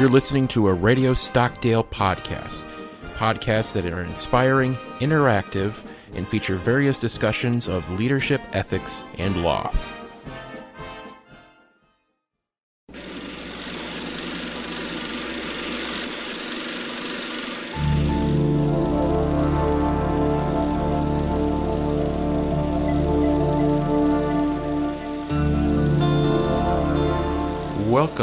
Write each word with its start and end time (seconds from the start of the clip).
You're 0.00 0.10
listening 0.10 0.48
to 0.48 0.66
a 0.66 0.72
Radio 0.72 1.14
Stockdale 1.14 1.84
podcast. 1.84 2.66
Podcasts 3.14 3.72
that 3.74 3.86
are 3.86 4.02
inspiring, 4.02 4.74
interactive, 4.98 5.84
and 6.14 6.26
feature 6.26 6.56
various 6.56 6.98
discussions 6.98 7.68
of 7.68 7.88
leadership, 7.90 8.40
ethics, 8.52 9.04
and 9.18 9.44
law. 9.44 9.72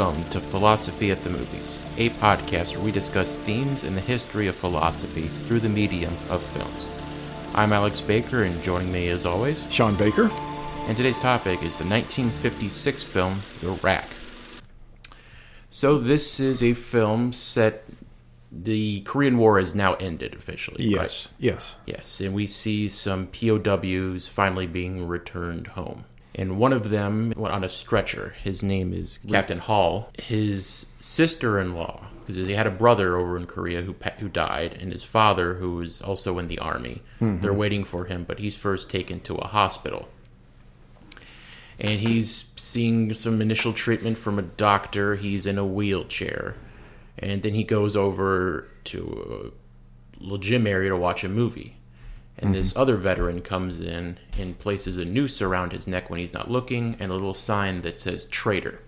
Welcome 0.02 0.24
to 0.30 0.40
Philosophy 0.40 1.12
at 1.12 1.22
the 1.22 1.30
Movies, 1.30 1.78
a 1.96 2.10
podcast 2.10 2.74
where 2.74 2.84
we 2.84 2.90
discuss 2.90 3.34
themes 3.34 3.84
in 3.84 3.94
the 3.94 4.00
history 4.00 4.48
of 4.48 4.56
philosophy 4.56 5.28
through 5.46 5.60
the 5.60 5.68
medium 5.68 6.12
of 6.28 6.42
films. 6.42 6.90
I'm 7.54 7.72
Alex 7.72 8.00
Baker, 8.00 8.42
and 8.42 8.60
joining 8.64 8.90
me 8.90 9.10
as 9.10 9.26
always, 9.26 9.64
Sean 9.72 9.94
Baker. 9.94 10.28
and 10.88 10.96
today's 10.96 11.20
topic 11.20 11.62
is 11.62 11.76
the 11.76 11.84
1956 11.84 13.04
film 13.04 13.42
The 13.60 13.70
Rack. 13.74 14.08
So, 15.70 15.98
this 15.98 16.40
is 16.40 16.64
a 16.64 16.74
film 16.74 17.32
set. 17.32 17.84
The 18.50 19.02
Korean 19.02 19.38
War 19.38 19.60
has 19.60 19.72
now 19.72 19.94
ended 19.94 20.34
officially. 20.34 20.84
right? 20.96 21.02
Yes, 21.02 21.28
yes. 21.38 21.76
Yes, 21.86 22.20
and 22.20 22.34
we 22.34 22.48
see 22.48 22.88
some 22.88 23.28
POWs 23.28 24.26
finally 24.26 24.66
being 24.66 25.06
returned 25.06 25.68
home. 25.68 26.06
And 26.34 26.58
one 26.58 26.72
of 26.72 26.88
them 26.88 27.32
went 27.36 27.54
on 27.54 27.62
a 27.62 27.68
stretcher. 27.68 28.34
His 28.42 28.62
name 28.62 28.94
is 28.94 29.18
Captain 29.28 29.58
Hall. 29.58 30.10
His 30.18 30.86
sister-in-law, 30.98 32.06
because 32.20 32.36
he 32.36 32.54
had 32.54 32.66
a 32.66 32.70
brother 32.70 33.16
over 33.16 33.36
in 33.36 33.46
Korea 33.46 33.82
who 33.82 33.94
who 34.18 34.28
died, 34.28 34.72
and 34.80 34.92
his 34.92 35.04
father, 35.04 35.54
who 35.54 35.76
was 35.76 36.00
also 36.00 36.38
in 36.38 36.48
the 36.48 36.58
army. 36.58 37.02
Hmm. 37.18 37.40
They're 37.40 37.52
waiting 37.52 37.84
for 37.84 38.06
him, 38.06 38.24
but 38.24 38.38
he's 38.38 38.56
first 38.56 38.90
taken 38.90 39.20
to 39.20 39.34
a 39.34 39.46
hospital. 39.48 40.08
And 41.78 42.00
he's 42.00 42.50
seeing 42.56 43.12
some 43.14 43.42
initial 43.42 43.72
treatment 43.72 44.16
from 44.16 44.38
a 44.38 44.42
doctor. 44.42 45.16
He's 45.16 45.46
in 45.46 45.58
a 45.58 45.66
wheelchair. 45.66 46.54
And 47.18 47.42
then 47.42 47.54
he 47.54 47.64
goes 47.64 47.96
over 47.96 48.66
to 48.84 49.52
a 50.20 50.22
little 50.22 50.38
gym 50.38 50.66
area 50.66 50.90
to 50.90 50.96
watch 50.96 51.24
a 51.24 51.28
movie. 51.28 51.76
And 52.38 52.54
this 52.54 52.74
other 52.74 52.96
veteran 52.96 53.40
comes 53.40 53.78
in 53.78 54.18
and 54.36 54.58
places 54.58 54.98
a 54.98 55.04
noose 55.04 55.40
around 55.40 55.72
his 55.72 55.86
neck 55.86 56.10
when 56.10 56.18
he's 56.18 56.32
not 56.32 56.50
looking 56.50 56.96
and 56.98 57.10
a 57.10 57.14
little 57.14 57.34
sign 57.34 57.82
that 57.82 57.98
says 58.00 58.26
traitor. 58.26 58.80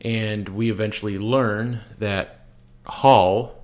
And 0.00 0.48
we 0.50 0.70
eventually 0.70 1.18
learn 1.18 1.80
that 1.98 2.40
Hall 2.86 3.58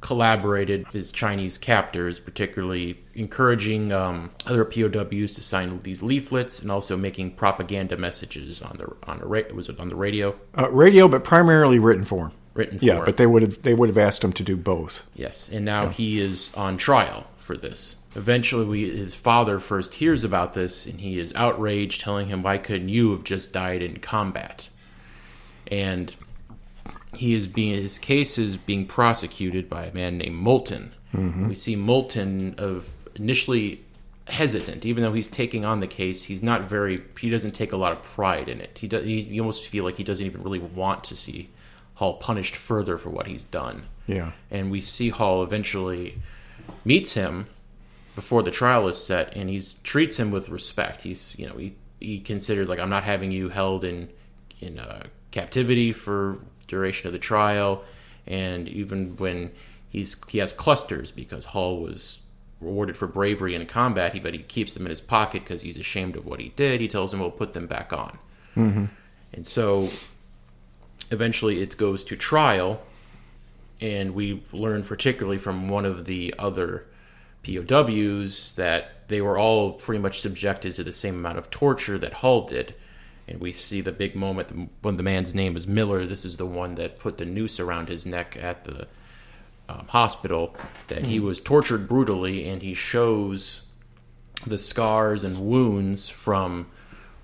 collaborated 0.00 0.84
with 0.86 0.94
his 0.94 1.12
Chinese 1.12 1.58
captors, 1.58 2.18
particularly 2.20 2.98
encouraging 3.14 3.92
um, 3.92 4.30
other 4.46 4.64
POWs 4.64 5.34
to 5.34 5.42
sign 5.42 5.80
these 5.82 6.02
leaflets 6.02 6.62
and 6.62 6.70
also 6.70 6.96
making 6.96 7.32
propaganda 7.32 7.96
messages 7.96 8.62
on 8.62 8.76
the 8.78 9.10
on 9.10 9.18
the 9.18 9.26
ra- 9.26 9.42
was 9.54 9.68
it 9.68 9.78
on 9.78 9.88
the 9.90 9.96
radio 9.96 10.34
Uh, 10.56 10.70
radio, 10.70 11.08
but 11.08 11.24
primarily 11.24 11.78
written 11.78 12.04
form. 12.04 12.32
written 12.54 12.78
Yeah, 12.80 12.94
form. 12.94 13.04
but 13.06 13.16
they 13.18 13.26
would 13.26 13.42
have 13.42 13.62
they 13.62 13.74
would 13.74 13.90
have 13.90 13.98
asked 13.98 14.24
him 14.24 14.32
to 14.34 14.42
do 14.42 14.56
both. 14.56 15.04
Yes, 15.14 15.50
and 15.50 15.64
now 15.66 15.88
he 15.88 16.18
is 16.20 16.50
on 16.54 16.78
trial 16.78 17.26
for 17.50 17.56
this. 17.56 17.96
Eventually, 18.14 18.64
we, 18.64 18.90
his 18.96 19.14
father 19.14 19.58
first 19.58 19.94
hears 19.94 20.22
about 20.24 20.54
this, 20.54 20.86
and 20.86 21.00
he 21.00 21.18
is 21.18 21.34
outraged, 21.34 22.00
telling 22.00 22.28
him, 22.28 22.42
"Why 22.42 22.58
couldn't 22.58 22.88
you 22.88 23.10
have 23.12 23.24
just 23.24 23.52
died 23.52 23.82
in 23.82 23.98
combat?" 23.98 24.68
And 25.66 26.14
he 27.16 27.34
is 27.34 27.46
being 27.48 27.74
his 27.74 27.98
case 27.98 28.38
is 28.38 28.56
being 28.56 28.86
prosecuted 28.86 29.68
by 29.68 29.86
a 29.86 29.94
man 29.94 30.18
named 30.18 30.36
Moulton. 30.36 30.92
Mm-hmm. 31.14 31.48
We 31.48 31.54
see 31.56 31.74
Moulton 31.76 32.54
of 32.58 32.88
initially 33.16 33.80
hesitant, 34.28 34.86
even 34.86 35.02
though 35.02 35.12
he's 35.12 35.26
taking 35.28 35.64
on 35.64 35.80
the 35.80 35.88
case. 35.88 36.24
He's 36.24 36.42
not 36.42 36.62
very. 36.64 37.02
He 37.20 37.30
doesn't 37.30 37.52
take 37.52 37.72
a 37.72 37.76
lot 37.76 37.92
of 37.92 38.02
pride 38.02 38.48
in 38.48 38.60
it. 38.60 38.78
He 38.80 38.86
does. 38.86 39.04
He, 39.04 39.20
you 39.22 39.40
almost 39.42 39.64
feel 39.66 39.84
like 39.84 39.96
he 39.96 40.04
doesn't 40.04 40.24
even 40.24 40.42
really 40.44 40.60
want 40.60 41.02
to 41.04 41.16
see 41.16 41.48
Hall 41.94 42.14
punished 42.14 42.54
further 42.56 42.96
for 42.96 43.10
what 43.10 43.26
he's 43.26 43.44
done 43.44 43.82
Yeah. 44.06 44.32
and 44.50 44.70
we 44.70 44.80
see 44.80 45.10
Hall 45.10 45.42
eventually 45.42 46.16
meets 46.84 47.12
him 47.12 47.46
before 48.14 48.42
the 48.42 48.50
trial 48.50 48.88
is 48.88 49.02
set, 49.02 49.34
and 49.36 49.48
he 49.48 49.62
treats 49.82 50.16
him 50.16 50.30
with 50.30 50.48
respect. 50.48 51.02
He's 51.02 51.34
you 51.38 51.48
know 51.48 51.56
he 51.56 51.74
he 52.00 52.20
considers 52.20 52.68
like 52.68 52.78
I'm 52.78 52.90
not 52.90 53.04
having 53.04 53.32
you 53.32 53.48
held 53.48 53.84
in 53.84 54.10
in 54.60 54.78
uh, 54.78 55.04
captivity 55.30 55.92
for 55.92 56.38
duration 56.68 57.06
of 57.06 57.12
the 57.12 57.18
trial, 57.18 57.84
and 58.26 58.68
even 58.68 59.16
when 59.16 59.52
he's 59.88 60.16
he 60.28 60.38
has 60.38 60.52
clusters 60.52 61.10
because 61.10 61.46
Hall 61.46 61.80
was 61.80 62.20
rewarded 62.60 62.96
for 62.96 63.06
bravery 63.06 63.54
in 63.54 63.64
combat, 63.66 64.12
he 64.12 64.20
but 64.20 64.34
he 64.34 64.40
keeps 64.40 64.74
them 64.74 64.84
in 64.84 64.90
his 64.90 65.00
pocket 65.00 65.42
because 65.44 65.62
he's 65.62 65.78
ashamed 65.78 66.16
of 66.16 66.26
what 66.26 66.40
he 66.40 66.50
did. 66.56 66.80
He 66.80 66.88
tells 66.88 67.12
him, 67.12 67.20
"We'll 67.20 67.30
put 67.30 67.52
them 67.52 67.66
back 67.66 67.92
on," 67.92 68.18
and 69.32 69.46
so 69.46 69.90
eventually 71.10 71.60
it 71.60 71.76
goes 71.76 72.04
to 72.04 72.16
trial 72.16 72.82
and 73.80 74.14
we 74.14 74.42
learned 74.52 74.86
particularly 74.86 75.38
from 75.38 75.68
one 75.68 75.84
of 75.84 76.04
the 76.04 76.34
other 76.38 76.86
POWs 77.42 78.52
that 78.54 79.08
they 79.08 79.20
were 79.20 79.38
all 79.38 79.72
pretty 79.72 80.00
much 80.00 80.20
subjected 80.20 80.76
to 80.76 80.84
the 80.84 80.92
same 80.92 81.14
amount 81.14 81.38
of 81.38 81.50
torture 81.50 81.98
that 81.98 82.14
Hall 82.14 82.46
did. 82.46 82.74
And 83.26 83.40
we 83.40 83.52
see 83.52 83.80
the 83.80 83.92
big 83.92 84.14
moment 84.14 84.70
when 84.82 84.96
the 84.96 85.02
man's 85.02 85.34
name 85.34 85.56
is 85.56 85.66
Miller. 85.66 86.04
This 86.04 86.24
is 86.24 86.36
the 86.36 86.46
one 86.46 86.74
that 86.74 86.98
put 86.98 87.16
the 87.16 87.24
noose 87.24 87.60
around 87.60 87.88
his 87.88 88.04
neck 88.04 88.36
at 88.40 88.64
the 88.64 88.88
um, 89.68 89.86
hospital. 89.88 90.54
That 90.88 91.04
he 91.04 91.20
was 91.20 91.40
tortured 91.40 91.88
brutally, 91.88 92.48
and 92.48 92.60
he 92.60 92.74
shows 92.74 93.68
the 94.46 94.58
scars 94.58 95.22
and 95.22 95.46
wounds 95.46 96.08
from 96.08 96.66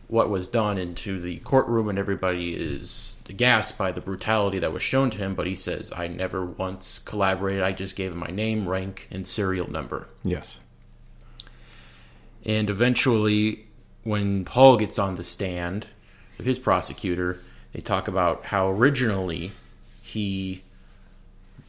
what 0.06 0.30
was 0.30 0.46
done 0.48 0.78
into 0.78 1.20
the 1.20 1.38
courtroom, 1.38 1.88
and 1.88 1.98
everybody 1.98 2.54
is 2.54 3.16
aghast 3.28 3.76
by 3.76 3.92
the 3.92 4.00
brutality 4.00 4.59
that 4.59 4.72
was 4.72 4.82
shown 4.82 5.10
to 5.10 5.19
him. 5.19 5.34
But 5.34 5.47
he 5.47 5.54
says, 5.54 5.92
I 5.94 6.09
never 6.09 6.44
once 6.44 6.98
collaborated. 6.98 7.62
I 7.62 7.72
just 7.72 7.97
gave 7.97 8.12
him 8.12 8.19
my 8.19 8.31
name, 8.31 8.69
rank, 8.69 9.09
and 9.10 9.26
serial 9.26 9.70
number. 9.70 10.09
Yes. 10.22 10.60
And 12.44 12.70
eventually, 12.70 13.66
when 14.04 14.44
Paul 14.44 14.76
gets 14.76 14.98
on 14.98 15.16
the 15.16 15.25
stand, 15.25 15.86
of 16.38 16.44
his 16.44 16.59
prosecutor, 16.59 17.41
they 17.72 17.81
talk 17.81 18.09
about 18.09 18.47
how 18.47 18.70
originally 18.70 19.53
he 20.03 20.62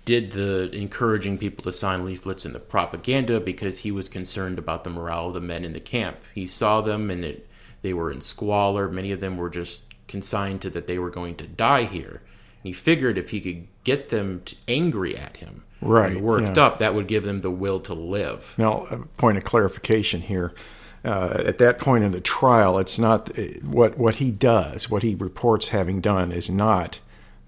did 0.06 0.32
the 0.32 0.72
encouraging 0.72 1.38
people 1.38 1.64
to 1.64 1.74
sign 1.74 2.06
leaflets 2.06 2.46
and 2.46 2.56
the 2.56 2.60
propaganda 2.60 3.40
because 3.40 3.80
he 3.80 3.92
was 3.92 4.08
concerned 4.08 4.58
about 4.58 4.84
the 4.84 4.90
morale 4.90 5.28
of 5.28 5.34
the 5.34 5.42
men 5.42 5.66
in 5.66 5.74
the 5.74 5.80
camp. 5.80 6.18
He 6.34 6.48
saw 6.48 6.82
them 6.82 7.10
and 7.10 7.26
it, 7.26 7.48
they 7.82 7.94
were 7.94 8.12
in 8.12 8.22
squalor. 8.22 8.90
Many 8.90 9.12
of 9.12 9.20
them 9.20 9.36
were 9.38 9.50
just 9.50 9.84
consigned 10.08 10.62
to 10.62 10.70
that 10.70 10.88
they 10.88 11.00
were 11.00 11.10
going 11.10 11.36
to 11.36 11.48
die 11.48 11.84
here. 11.86 12.22
He 12.64 12.74
figured 12.74 13.18
if 13.18 13.30
he 13.30 13.40
could 13.40 13.68
get 13.84 14.10
them 14.10 14.44
angry 14.68 15.16
at 15.16 15.38
him 15.38 15.64
Right, 15.80 16.14
and 16.14 16.22
worked 16.22 16.58
yeah. 16.58 16.66
up, 16.66 16.80
that 16.80 16.96
would 16.96 17.08
give 17.08 17.24
them 17.24 17.42
the 17.42 17.52
will 17.52 17.80
to 17.82 17.94
live. 17.94 18.56
Now, 18.58 18.86
a 18.86 19.00
point 19.18 19.38
of 19.38 19.44
clarification 19.44 20.22
here. 20.22 20.54
Uh, 21.06 21.44
at 21.46 21.60
that 21.60 21.78
point 21.78 22.04
in 22.04 22.12
the 22.12 22.20
trial, 22.20 22.80
it's 22.80 22.98
not 22.98 23.30
what 23.64 23.98
what 23.98 24.16
he 24.16 24.32
does, 24.32 24.90
what 24.90 25.04
he 25.04 25.14
reports 25.14 25.70
having 25.70 26.02
done, 26.02 26.32
is 26.32 26.50
not 26.50 27.00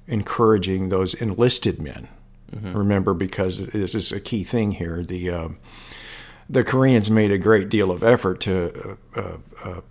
encouraging 0.07 0.89
those 0.89 1.15
enlisted 1.15 1.81
men. 1.81 2.07
Remember, 2.51 3.13
because 3.13 3.67
this 3.67 3.93
is 3.93 4.11
a 4.11 4.19
key 4.19 4.43
thing 4.43 4.73
here. 4.73 5.03
The 5.03 5.29
uh, 5.29 5.49
the 6.49 6.63
Koreans 6.63 7.09
made 7.09 7.31
a 7.31 7.37
great 7.37 7.69
deal 7.69 7.91
of 7.91 8.03
effort 8.03 8.39
to 8.41 8.97
uh, 9.15 9.19
uh, 9.19 9.37
uh, 9.63 9.81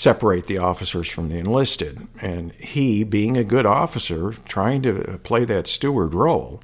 separate 0.00 0.46
the 0.46 0.56
officers 0.56 1.06
from 1.08 1.28
the 1.28 1.36
enlisted, 1.36 2.08
and 2.22 2.52
he, 2.54 3.04
being 3.04 3.36
a 3.36 3.44
good 3.44 3.66
officer, 3.66 4.32
trying 4.46 4.80
to 4.80 5.20
play 5.24 5.44
that 5.44 5.66
steward 5.66 6.14
role, 6.14 6.62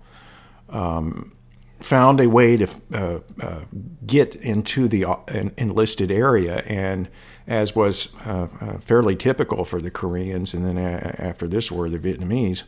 found 1.80 2.18
a 2.18 2.28
way 2.28 2.56
to 2.56 2.66
uh, 2.94 3.18
uh, 3.42 3.60
get 4.06 4.34
into 4.36 4.88
the 4.88 5.04
uh, 5.04 5.16
enlisted 5.58 6.10
area, 6.10 6.62
and 6.66 7.08
as 7.46 7.76
was 7.76 8.14
uh, 8.24 8.48
uh, 8.58 8.78
fairly 8.78 9.14
typical 9.14 9.66
for 9.66 9.82
the 9.82 9.90
Koreans, 9.90 10.54
and 10.54 10.64
then 10.64 10.78
a- 10.78 11.16
after 11.18 11.46
this 11.46 11.70
war, 11.70 11.90
the 11.90 11.98
Vietnamese, 11.98 12.62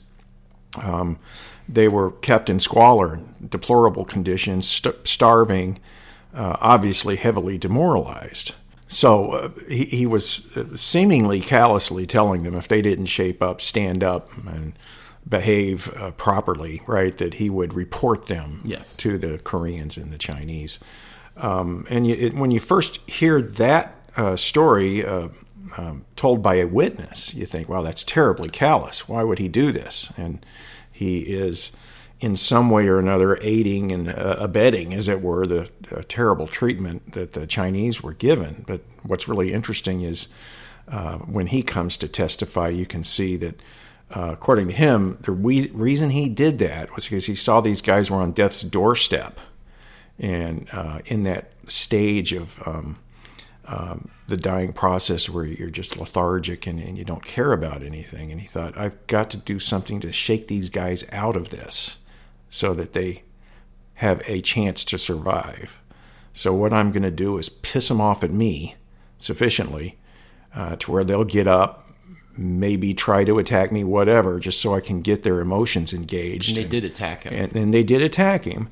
um, 0.82 1.18
they 1.66 1.88
were 1.88 2.10
kept 2.10 2.50
in 2.50 2.58
squalor, 2.58 3.18
deplorable 3.48 4.04
conditions, 4.04 4.68
st- 4.68 5.08
starving, 5.08 5.78
uh, 6.34 6.56
obviously 6.60 7.16
heavily 7.16 7.56
demoralized. 7.56 8.54
So 8.88 9.32
uh, 9.32 9.48
he, 9.68 9.84
he 9.84 10.06
was 10.06 10.54
uh, 10.56 10.74
seemingly 10.76 11.40
callously 11.40 12.06
telling 12.06 12.42
them 12.42 12.54
if 12.54 12.66
they 12.68 12.82
didn't 12.82 13.06
shape 13.06 13.42
up, 13.42 13.60
stand 13.60 14.02
up, 14.02 14.30
and 14.46 14.72
behave 15.28 15.94
uh, 15.96 16.10
properly, 16.12 16.82
right, 16.86 17.16
that 17.18 17.34
he 17.34 17.50
would 17.50 17.74
report 17.74 18.26
them 18.26 18.62
Yes. 18.64 18.96
to 18.96 19.18
the 19.18 19.38
Koreans 19.38 19.96
and 19.98 20.10
the 20.12 20.18
Chinese. 20.18 20.78
Um, 21.36 21.86
and 21.90 22.06
you, 22.06 22.14
it, 22.14 22.34
when 22.34 22.50
you 22.50 22.60
first 22.60 22.98
hear 23.08 23.42
that 23.42 23.94
uh, 24.16 24.36
story, 24.36 25.04
uh, 25.04 25.28
um, 25.76 26.06
told 26.16 26.42
by 26.42 26.54
a 26.54 26.66
witness, 26.66 27.34
you 27.34 27.44
think, 27.44 27.68
well, 27.68 27.82
that's 27.82 28.02
terribly 28.02 28.48
callous. 28.48 29.06
Why 29.06 29.22
would 29.22 29.38
he 29.38 29.48
do 29.48 29.70
this? 29.70 30.10
And 30.16 30.44
he 30.90 31.18
is, 31.18 31.72
in 32.20 32.34
some 32.34 32.68
way 32.68 32.88
or 32.88 32.98
another, 32.98 33.38
aiding 33.42 33.92
and 33.92 34.08
uh, 34.08 34.36
abetting, 34.38 34.92
as 34.92 35.08
it 35.08 35.22
were, 35.22 35.46
the 35.46 35.70
uh, 35.94 36.02
terrible 36.08 36.46
treatment 36.46 37.12
that 37.12 37.32
the 37.32 37.46
Chinese 37.46 38.02
were 38.02 38.12
given. 38.12 38.64
But 38.66 38.82
what's 39.04 39.28
really 39.28 39.52
interesting 39.52 40.02
is 40.02 40.28
uh, 40.88 41.18
when 41.18 41.48
he 41.48 41.62
comes 41.62 41.96
to 41.98 42.08
testify, 42.08 42.68
you 42.68 42.86
can 42.86 43.04
see 43.04 43.36
that. 43.36 43.60
Uh, 44.10 44.30
according 44.32 44.66
to 44.66 44.72
him, 44.72 45.18
the 45.20 45.30
re- 45.30 45.70
reason 45.74 46.08
he 46.08 46.30
did 46.30 46.58
that 46.58 46.94
was 46.94 47.04
because 47.04 47.26
he 47.26 47.34
saw 47.34 47.60
these 47.60 47.82
guys 47.82 48.10
were 48.10 48.16
on 48.16 48.32
death's 48.32 48.62
doorstep, 48.62 49.38
and 50.18 50.66
uh, 50.72 51.00
in 51.04 51.24
that 51.24 51.52
stage 51.66 52.32
of 52.32 52.58
um, 52.66 52.96
um, 53.66 54.08
the 54.26 54.38
dying 54.38 54.72
process 54.72 55.28
where 55.28 55.44
you're 55.44 55.68
just 55.68 55.98
lethargic 55.98 56.66
and, 56.66 56.80
and, 56.80 56.96
you 56.96 57.04
don't 57.04 57.22
care 57.22 57.52
about 57.52 57.82
anything. 57.82 58.32
And 58.32 58.40
he 58.40 58.46
thought, 58.46 58.78
I've 58.78 59.06
got 59.08 59.28
to 59.30 59.36
do 59.36 59.58
something 59.58 60.00
to 60.00 60.10
shake 60.10 60.48
these 60.48 60.70
guys 60.70 61.04
out 61.12 61.36
of 61.36 61.50
this 61.50 61.98
so 62.48 62.74
that 62.74 62.92
they 62.92 63.22
have 63.94 64.22
a 64.26 64.40
chance 64.40 64.84
to 64.84 64.98
survive. 64.98 65.80
So, 66.32 66.52
what 66.52 66.72
I'm 66.72 66.92
going 66.92 67.02
to 67.02 67.10
do 67.10 67.38
is 67.38 67.48
piss 67.48 67.88
them 67.88 68.00
off 68.00 68.22
at 68.22 68.30
me 68.30 68.76
sufficiently 69.18 69.98
uh, 70.54 70.76
to 70.76 70.92
where 70.92 71.04
they'll 71.04 71.24
get 71.24 71.46
up, 71.46 71.90
maybe 72.36 72.94
try 72.94 73.24
to 73.24 73.38
attack 73.38 73.72
me, 73.72 73.82
whatever, 73.84 74.38
just 74.38 74.60
so 74.60 74.74
I 74.74 74.80
can 74.80 75.02
get 75.02 75.24
their 75.24 75.40
emotions 75.40 75.92
engaged. 75.92 76.50
And 76.50 76.56
they 76.56 76.62
and, 76.62 76.70
did 76.70 76.84
attack 76.84 77.24
him. 77.24 77.34
And, 77.34 77.56
and, 77.56 77.74
they 77.74 77.82
did 77.82 78.02
attack 78.02 78.44
him. 78.44 78.68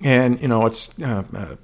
And, 0.00 0.40
you 0.40 0.48
know, 0.48 0.66
it's 0.66 0.98
uh, 1.00 1.24
uh, 1.34 1.56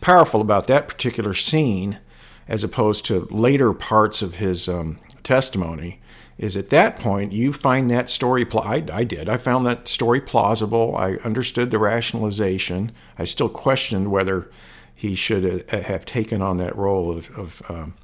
powerful 0.00 0.40
about 0.40 0.66
that 0.66 0.88
particular 0.88 1.34
scene, 1.34 1.98
as 2.46 2.62
opposed 2.62 3.06
to 3.06 3.20
later 3.30 3.72
parts 3.72 4.22
of 4.22 4.34
his 4.34 4.68
um, 4.68 4.98
testimony, 5.22 6.00
is 6.38 6.56
at 6.56 6.70
that 6.70 6.98
point 6.98 7.32
you 7.32 7.52
find 7.52 7.90
that 7.90 8.10
story. 8.10 8.44
Pl- 8.44 8.60
I, 8.60 8.84
I, 8.92 9.04
did. 9.04 9.28
I 9.28 9.36
found 9.36 9.66
that 9.66 9.88
story 9.88 10.20
plausible. 10.20 10.96
I 10.96 11.14
understood 11.24 11.70
the 11.70 11.78
rationalization. 11.78 12.92
I 13.18 13.24
still 13.24 13.48
questioned 13.48 14.10
whether 14.10 14.50
he 14.94 15.14
should 15.14 15.68
have 15.70 16.04
taken 16.04 16.42
on 16.42 16.56
that 16.58 16.76
role 16.76 17.16
of, 17.16 17.30
of 17.38 17.62
um, 17.68 17.94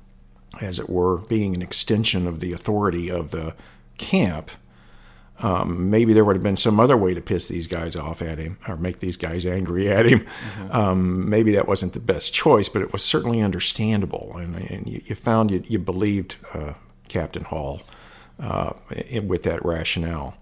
as 0.60 0.78
it 0.78 0.88
were, 0.88 1.18
being 1.18 1.54
an 1.54 1.62
extension 1.62 2.26
of 2.26 2.40
the 2.40 2.52
authority 2.52 3.10
of 3.10 3.30
the 3.30 3.54
camp. 3.98 4.50
Um, 5.40 5.90
maybe 5.90 6.12
there 6.12 6.24
would 6.24 6.36
have 6.36 6.42
been 6.42 6.56
some 6.56 6.78
other 6.78 6.96
way 6.96 7.14
to 7.14 7.20
piss 7.20 7.48
these 7.48 7.66
guys 7.66 7.96
off 7.96 8.22
at 8.22 8.38
him 8.38 8.58
or 8.68 8.76
make 8.76 9.00
these 9.00 9.16
guys 9.16 9.44
angry 9.44 9.90
at 9.90 10.06
him. 10.06 10.20
Mm-hmm. 10.20 10.72
Um, 10.72 11.28
maybe 11.28 11.52
that 11.52 11.66
wasn't 11.66 11.94
the 11.94 12.00
best 12.00 12.32
choice, 12.32 12.68
but 12.68 12.82
it 12.82 12.92
was 12.92 13.02
certainly 13.02 13.40
understandable. 13.40 14.36
And, 14.36 14.54
and 14.54 14.86
you, 14.86 15.00
you, 15.04 15.14
found 15.14 15.50
you, 15.50 15.64
you 15.66 15.78
believed 15.78 16.36
uh, 16.54 16.74
Captain 17.08 17.44
Hall 17.44 17.80
uh, 18.42 18.72
with 19.24 19.44
that 19.44 19.64
rationale. 19.64 20.34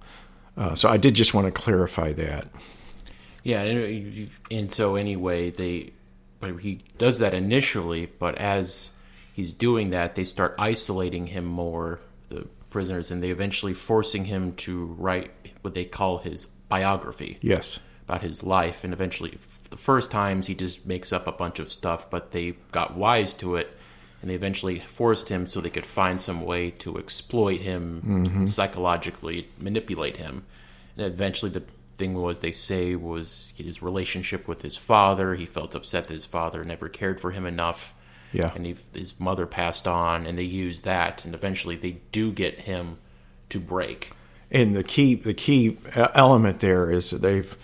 Uh, 0.56 0.74
so 0.74 0.88
I 0.88 0.96
did 0.96 1.14
just 1.14 1.34
want 1.34 1.46
to 1.46 1.52
clarify 1.52 2.12
that. 2.14 2.48
Yeah, 3.44 3.62
and, 3.62 4.30
and 4.50 4.72
so 4.72 4.96
anyway, 4.96 5.50
they, 5.50 5.92
but 6.40 6.58
he 6.58 6.80
does 6.98 7.18
that 7.20 7.32
initially, 7.34 8.06
but 8.06 8.36
as 8.36 8.90
he's 9.32 9.52
doing 9.52 9.90
that, 9.90 10.14
they 10.14 10.24
start 10.24 10.54
isolating 10.58 11.28
him 11.28 11.44
more 11.44 12.00
the 12.28 12.46
prisoners, 12.68 13.10
and 13.10 13.22
they 13.22 13.30
eventually 13.30 13.74
forcing 13.74 14.24
him 14.24 14.52
to 14.54 14.86
write 14.98 15.30
what 15.62 15.74
they 15.74 15.84
call 15.84 16.18
his 16.18 16.46
biography. 16.68 17.38
Yes. 17.40 17.78
About 18.08 18.22
his 18.22 18.42
life, 18.42 18.82
and 18.82 18.92
eventually, 18.92 19.38
the 19.70 19.76
first 19.76 20.10
times 20.10 20.48
he 20.48 20.54
just 20.54 20.84
makes 20.84 21.12
up 21.12 21.26
a 21.26 21.32
bunch 21.32 21.60
of 21.60 21.70
stuff, 21.70 22.10
but 22.10 22.32
they 22.32 22.56
got 22.72 22.96
wise 22.96 23.34
to 23.34 23.54
it, 23.54 23.76
and 24.20 24.30
they 24.30 24.34
eventually 24.34 24.80
forced 24.80 25.28
him 25.28 25.46
so 25.46 25.60
they 25.60 25.70
could 25.70 25.86
find 25.86 26.20
some 26.20 26.42
way 26.42 26.70
to 26.70 26.98
exploit 26.98 27.60
him 27.60 28.02
mm-hmm. 28.04 28.46
psychologically, 28.46 29.48
manipulate 29.58 30.16
him, 30.16 30.44
and 30.96 31.06
eventually 31.06 31.50
the 31.50 31.62
thing 31.96 32.14
was 32.14 32.40
they 32.40 32.52
say 32.52 32.94
was 32.94 33.48
his 33.56 33.82
relationship 33.82 34.48
with 34.48 34.62
his 34.62 34.76
father. 34.76 35.34
He 35.34 35.46
felt 35.46 35.74
upset 35.74 36.08
that 36.08 36.14
his 36.14 36.24
father 36.24 36.64
never 36.64 36.88
cared 36.88 37.20
for 37.20 37.30
him 37.30 37.46
enough 37.46 37.94
yeah. 38.32 38.52
And 38.54 38.66
he, 38.66 38.76
his 38.94 39.18
mother 39.18 39.46
passed 39.46 39.88
on, 39.88 40.26
and 40.26 40.38
they 40.38 40.44
use 40.44 40.82
that, 40.82 41.24
and 41.24 41.34
eventually 41.34 41.76
they 41.76 42.00
do 42.12 42.32
get 42.32 42.60
him 42.60 42.98
to 43.48 43.58
break. 43.58 44.12
And 44.50 44.76
the 44.76 44.84
key, 44.84 45.14
the 45.14 45.34
key 45.34 45.78
element 45.94 46.60
there 46.60 46.90
is 46.90 47.10
that 47.10 47.22
they've 47.22 47.56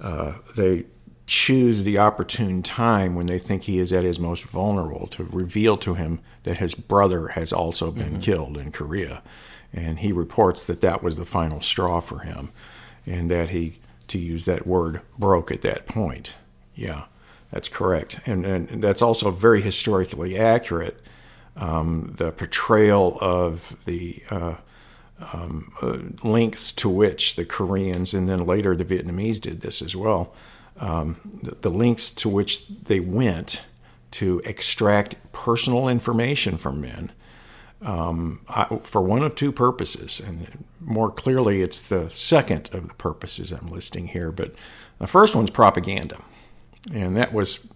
uh, 0.00 0.34
they 0.56 0.84
choose 1.26 1.84
the 1.84 1.98
opportune 1.98 2.62
time 2.62 3.14
when 3.14 3.26
they 3.26 3.38
think 3.38 3.62
he 3.62 3.78
is 3.78 3.92
at 3.92 4.04
his 4.04 4.20
most 4.20 4.44
vulnerable 4.44 5.06
to 5.06 5.24
reveal 5.24 5.76
to 5.78 5.94
him 5.94 6.20
that 6.42 6.58
his 6.58 6.74
brother 6.74 7.28
has 7.28 7.52
also 7.52 7.90
been 7.90 8.12
mm-hmm. 8.12 8.20
killed 8.20 8.56
in 8.56 8.70
Korea, 8.72 9.22
and 9.72 10.00
he 10.00 10.12
reports 10.12 10.66
that 10.66 10.80
that 10.82 11.02
was 11.02 11.16
the 11.16 11.24
final 11.24 11.60
straw 11.60 12.00
for 12.00 12.20
him, 12.20 12.50
and 13.06 13.30
that 13.30 13.50
he, 13.50 13.78
to 14.08 14.18
use 14.18 14.44
that 14.44 14.66
word, 14.66 15.00
broke 15.18 15.50
at 15.50 15.62
that 15.62 15.86
point. 15.86 16.36
Yeah. 16.74 17.04
That's 17.50 17.68
correct, 17.68 18.18
and, 18.26 18.44
and 18.44 18.82
that's 18.82 19.00
also 19.00 19.30
very 19.30 19.62
historically 19.62 20.36
accurate. 20.36 21.00
Um, 21.56 22.12
the 22.16 22.32
portrayal 22.32 23.16
of 23.20 23.76
the 23.84 24.24
uh, 24.28 24.54
um, 25.32 25.72
uh, 25.80 25.98
lengths 26.28 26.72
to 26.72 26.88
which 26.88 27.36
the 27.36 27.44
Koreans 27.44 28.12
and 28.12 28.28
then 28.28 28.44
later 28.44 28.74
the 28.74 28.84
Vietnamese 28.84 29.40
did 29.40 29.60
this 29.60 29.82
as 29.82 29.94
well. 29.94 30.34
Um, 30.78 31.16
the, 31.42 31.56
the, 31.60 31.70
lengths 31.70 32.10
to 32.10 32.28
which 32.28 32.66
they 32.66 32.98
went 32.98 33.62
to 34.12 34.42
extract 34.44 35.14
personal 35.32 35.88
information 35.88 36.58
from 36.58 36.80
men 36.80 37.12
um, 37.80 38.40
I, 38.48 38.64
for 38.82 39.00
one 39.00 39.22
of 39.22 39.36
two 39.36 39.52
purposes, 39.52 40.20
and 40.20 40.64
more 40.80 41.12
clearly, 41.12 41.62
it's 41.62 41.78
the 41.78 42.08
second 42.10 42.70
of 42.72 42.88
the 42.88 42.94
purposes 42.94 43.52
I'm 43.52 43.68
listing 43.68 44.08
here. 44.08 44.32
But 44.32 44.54
the 44.98 45.06
first 45.06 45.36
one's 45.36 45.50
propaganda 45.50 46.18
and 46.92 47.16
that 47.16 47.32
was 47.32 47.66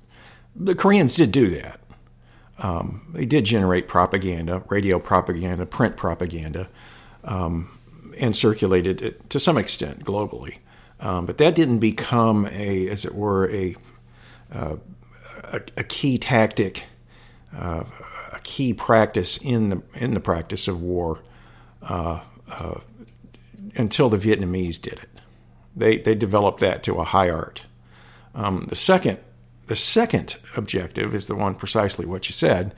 the 0.54 0.74
Koreans 0.74 1.14
did 1.14 1.32
do 1.32 1.48
that. 1.50 1.80
Um, 2.58 3.08
they 3.12 3.24
did 3.24 3.44
generate 3.44 3.86
propaganda, 3.86 4.64
radio 4.68 4.98
propaganda, 4.98 5.64
print 5.64 5.96
propaganda, 5.96 6.68
um, 7.24 7.78
and 8.18 8.36
circulated 8.36 9.00
it 9.00 9.30
to 9.30 9.38
some 9.38 9.56
extent 9.56 10.04
globally. 10.04 10.58
Um, 11.00 11.26
but 11.26 11.38
that 11.38 11.54
didn't 11.54 11.78
become 11.78 12.46
a, 12.46 12.88
as 12.88 13.04
it 13.04 13.14
were, 13.14 13.50
a 13.50 13.76
uh, 14.52 14.76
a, 15.44 15.60
a, 15.76 15.84
key 15.84 16.18
tactic, 16.18 16.86
uh, 17.56 17.84
a 18.32 18.40
key 18.42 18.72
practice 18.72 19.36
in 19.36 19.68
the 19.68 19.82
in 19.94 20.14
the 20.14 20.20
practice 20.20 20.68
of 20.68 20.82
war 20.82 21.20
uh, 21.82 22.20
uh 22.50 22.80
until 23.76 24.08
the 24.08 24.16
Vietnamese 24.16 24.80
did 24.80 24.94
it. 24.94 25.08
They 25.76 25.98
they 25.98 26.14
developed 26.14 26.60
that 26.60 26.82
to 26.84 26.96
a 26.96 27.04
high 27.04 27.30
art. 27.30 27.62
Um, 28.34 28.66
the 28.68 28.74
second 28.74 29.18
the 29.66 29.76
second 29.76 30.38
objective 30.56 31.14
is 31.14 31.26
the 31.26 31.36
one 31.36 31.54
precisely 31.54 32.06
what 32.06 32.28
you 32.28 32.32
said 32.32 32.74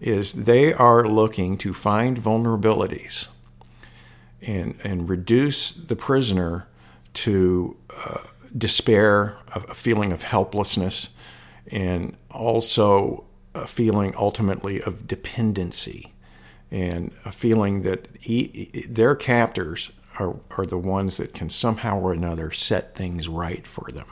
is 0.00 0.44
they 0.44 0.72
are 0.72 1.08
looking 1.08 1.56
to 1.58 1.72
find 1.72 2.18
vulnerabilities 2.18 3.28
and 4.42 4.78
and 4.84 5.08
reduce 5.08 5.72
the 5.72 5.96
prisoner 5.96 6.66
to 7.14 7.76
uh, 8.04 8.18
despair, 8.56 9.36
a, 9.54 9.74
feeling 9.74 10.12
of 10.12 10.22
helplessness, 10.22 11.10
and 11.70 12.16
also 12.30 13.24
a 13.54 13.66
feeling 13.66 14.14
ultimately 14.16 14.80
of 14.82 15.06
dependency, 15.06 16.12
and 16.70 17.12
a 17.24 17.32
feeling 17.32 17.82
that 17.82 18.08
he, 18.20 18.84
their 18.88 19.14
captors 19.14 19.92
are, 20.18 20.36
are 20.56 20.66
the 20.66 20.78
ones 20.78 21.16
that 21.16 21.34
can 21.34 21.48
somehow 21.50 21.98
or 21.98 22.12
another 22.12 22.50
set 22.50 22.94
things 22.94 23.28
right 23.28 23.66
for 23.66 23.90
them. 23.90 24.06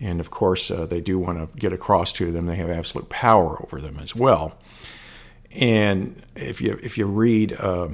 And 0.00 0.20
of 0.20 0.30
course, 0.30 0.70
uh, 0.70 0.86
they 0.86 1.00
do 1.00 1.18
want 1.18 1.38
to 1.38 1.58
get 1.58 1.72
across 1.72 2.12
to 2.14 2.32
them 2.32 2.46
they 2.46 2.56
have 2.56 2.70
absolute 2.70 3.08
power 3.08 3.62
over 3.62 3.80
them 3.80 3.98
as 4.00 4.14
well. 4.14 4.58
And 5.52 6.20
if 6.34 6.60
you 6.60 6.78
if 6.82 6.98
you 6.98 7.06
read 7.06 7.52
uh, 7.58 7.88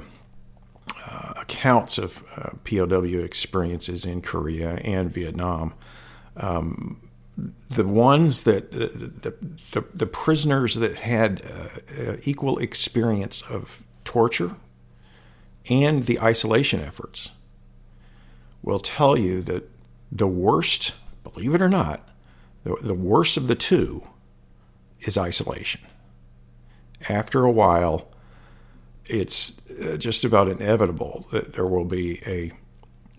uh, 1.05 1.33
accounts 1.37 1.97
of 1.97 2.23
uh, 2.35 2.51
POW 2.63 3.23
experiences 3.23 4.05
in 4.05 4.21
Korea 4.21 4.75
and 4.83 5.11
Vietnam, 5.11 5.73
um, 6.37 7.09
the 7.69 7.87
ones 7.87 8.41
that 8.41 8.71
the, 8.71 9.33
the, 9.71 9.85
the 9.93 10.05
prisoners 10.05 10.75
that 10.75 10.97
had 10.97 11.41
uh, 11.99 12.17
equal 12.23 12.57
experience 12.59 13.41
of 13.41 13.81
torture 14.03 14.55
and 15.69 16.05
the 16.05 16.19
isolation 16.19 16.81
efforts 16.81 17.31
will 18.61 18.79
tell 18.79 19.17
you 19.17 19.41
that 19.41 19.69
the 20.11 20.27
worst 20.27 20.93
believe 21.23 21.55
it 21.55 21.61
or 21.61 21.69
not, 21.69 22.07
the, 22.63 22.75
the 22.81 22.93
worst 22.93 23.37
of 23.37 23.47
the 23.47 23.55
two 23.55 24.07
is 25.01 25.17
isolation. 25.17 25.81
After 27.09 27.43
a 27.43 27.51
while, 27.51 28.07
it's 29.11 29.61
uh, 29.69 29.97
just 29.97 30.23
about 30.23 30.47
inevitable 30.47 31.27
that 31.31 31.53
there 31.53 31.67
will 31.67 31.85
be 31.85 32.21
a, 32.25 32.51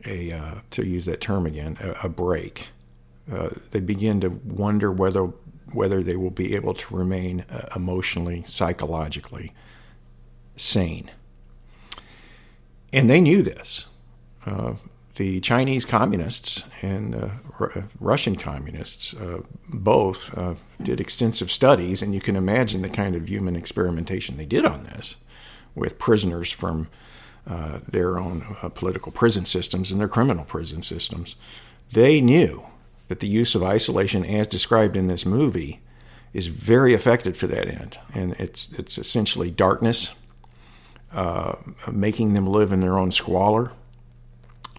a 0.06 0.32
uh, 0.32 0.54
to 0.70 0.86
use 0.86 1.04
that 1.04 1.20
term 1.20 1.46
again, 1.46 1.76
a, 1.80 2.06
a 2.06 2.08
break. 2.08 2.68
Uh, 3.30 3.50
they 3.70 3.80
begin 3.80 4.20
to 4.20 4.28
wonder 4.28 4.90
whether 4.90 5.30
whether 5.72 6.02
they 6.02 6.16
will 6.16 6.30
be 6.30 6.54
able 6.54 6.74
to 6.74 6.94
remain 6.94 7.40
uh, 7.50 7.68
emotionally, 7.74 8.42
psychologically 8.46 9.54
sane. 10.56 11.10
And 12.92 13.08
they 13.08 13.20
knew 13.20 13.42
this. 13.42 13.86
Uh, 14.44 14.74
the 15.16 15.40
Chinese 15.40 15.86
communists 15.86 16.64
and 16.82 17.14
uh, 17.14 17.28
R- 17.58 17.88
Russian 18.00 18.36
communists 18.36 19.14
both 19.68 20.34
did 20.82 21.00
extensive 21.00 21.50
studies, 21.50 22.02
and 22.02 22.14
you 22.14 22.20
can 22.20 22.36
imagine 22.36 22.82
the 22.82 22.88
kind 22.88 23.14
of 23.14 23.28
human 23.28 23.56
experimentation 23.56 24.36
they 24.36 24.46
did 24.46 24.66
on 24.66 24.84
this 24.84 25.16
with 25.74 25.98
prisoners 25.98 26.50
from 26.50 26.88
uh, 27.46 27.80
their 27.88 28.18
own 28.18 28.56
uh, 28.62 28.68
political 28.68 29.12
prison 29.12 29.44
systems 29.44 29.90
and 29.90 30.00
their 30.00 30.08
criminal 30.08 30.44
prison 30.44 30.82
systems. 30.82 31.36
They 31.92 32.20
knew 32.20 32.64
that 33.08 33.20
the 33.20 33.28
use 33.28 33.54
of 33.54 33.62
isolation, 33.62 34.24
as 34.24 34.46
described 34.46 34.96
in 34.96 35.06
this 35.08 35.26
movie, 35.26 35.80
is 36.32 36.46
very 36.46 36.94
effective 36.94 37.36
for 37.36 37.46
that 37.48 37.68
end, 37.68 37.98
and 38.14 38.32
it's 38.38 38.72
it's 38.72 38.96
essentially 38.96 39.50
darkness, 39.50 40.14
uh, 41.12 41.56
making 41.90 42.32
them 42.32 42.46
live 42.46 42.72
in 42.72 42.80
their 42.80 42.98
own 42.98 43.10
squalor 43.10 43.72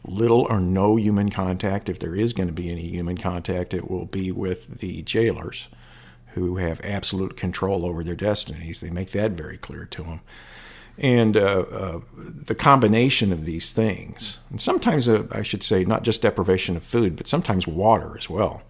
little 0.05 0.41
or 0.49 0.59
no 0.59 0.95
human 0.95 1.29
contact. 1.29 1.89
If 1.89 1.99
there 1.99 2.15
is 2.15 2.33
going 2.33 2.47
to 2.47 2.53
be 2.53 2.71
any 2.71 2.87
human 2.87 3.17
contact, 3.17 3.73
it 3.73 3.89
will 3.89 4.05
be 4.05 4.31
with 4.31 4.79
the 4.79 5.01
jailers 5.03 5.67
who 6.33 6.57
have 6.57 6.81
absolute 6.83 7.37
control 7.37 7.85
over 7.85 8.03
their 8.03 8.15
destinies. 8.15 8.79
They 8.79 8.89
make 8.89 9.11
that 9.11 9.31
very 9.31 9.57
clear 9.57 9.85
to 9.85 10.03
them. 10.03 10.21
And 10.97 11.35
uh, 11.35 11.41
uh, 11.41 11.99
the 12.15 12.53
combination 12.53 13.33
of 13.33 13.45
these 13.45 13.71
things, 13.71 14.39
and 14.51 14.61
sometimes 14.61 15.09
uh, 15.09 15.25
I 15.31 15.41
should 15.41 15.63
say 15.63 15.83
not 15.83 16.03
just 16.03 16.21
deprivation 16.21 16.77
of 16.77 16.83
food, 16.83 17.15
but 17.15 17.27
sometimes 17.27 17.67
water 17.67 18.15
as 18.15 18.29
well. 18.29 18.61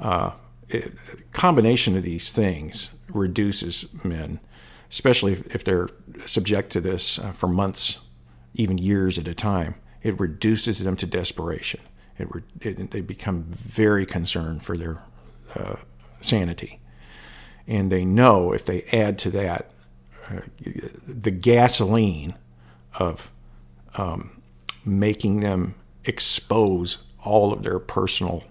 Uh, 0.00 0.32
it, 0.68 0.92
combination 1.32 1.96
of 1.96 2.02
these 2.02 2.32
things 2.32 2.90
reduces 3.08 3.86
men, 4.02 4.40
especially 4.90 5.32
if, 5.32 5.54
if 5.54 5.62
they're 5.62 5.88
subject 6.26 6.70
to 6.72 6.80
this 6.80 7.20
uh, 7.20 7.30
for 7.32 7.46
months, 7.46 8.00
even 8.54 8.76
years 8.76 9.16
at 9.16 9.28
a 9.28 9.34
time 9.34 9.76
it 10.02 10.18
reduces 10.18 10.80
them 10.80 10.96
to 10.96 11.06
desperation. 11.06 11.80
It, 12.18 12.28
it, 12.60 12.90
they 12.90 13.00
become 13.00 13.44
very 13.44 14.06
concerned 14.06 14.62
for 14.62 14.76
their 14.76 15.02
uh, 15.54 15.76
sanity. 16.20 16.80
And 17.66 17.90
they 17.90 18.04
know 18.04 18.52
if 18.52 18.64
they 18.64 18.82
add 18.92 19.18
to 19.20 19.30
that 19.32 19.70
the 21.06 21.30
gasoline 21.30 22.34
of 22.98 23.30
um, 23.96 24.42
making 24.84 25.40
them 25.40 25.74
expose 26.04 26.98
all 27.24 27.52
of 27.52 27.62
their 27.62 27.78
personal 27.78 28.44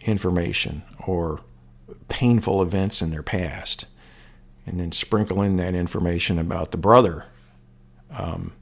information 0.00 0.82
or 1.06 1.40
painful 2.08 2.62
events 2.62 3.02
in 3.02 3.10
their 3.10 3.22
past, 3.22 3.86
and 4.66 4.78
then 4.78 4.92
sprinkle 4.92 5.42
in 5.42 5.56
that 5.56 5.74
information 5.74 6.38
about 6.38 6.70
the 6.70 6.76
brother 6.76 7.26
um, 8.10 8.52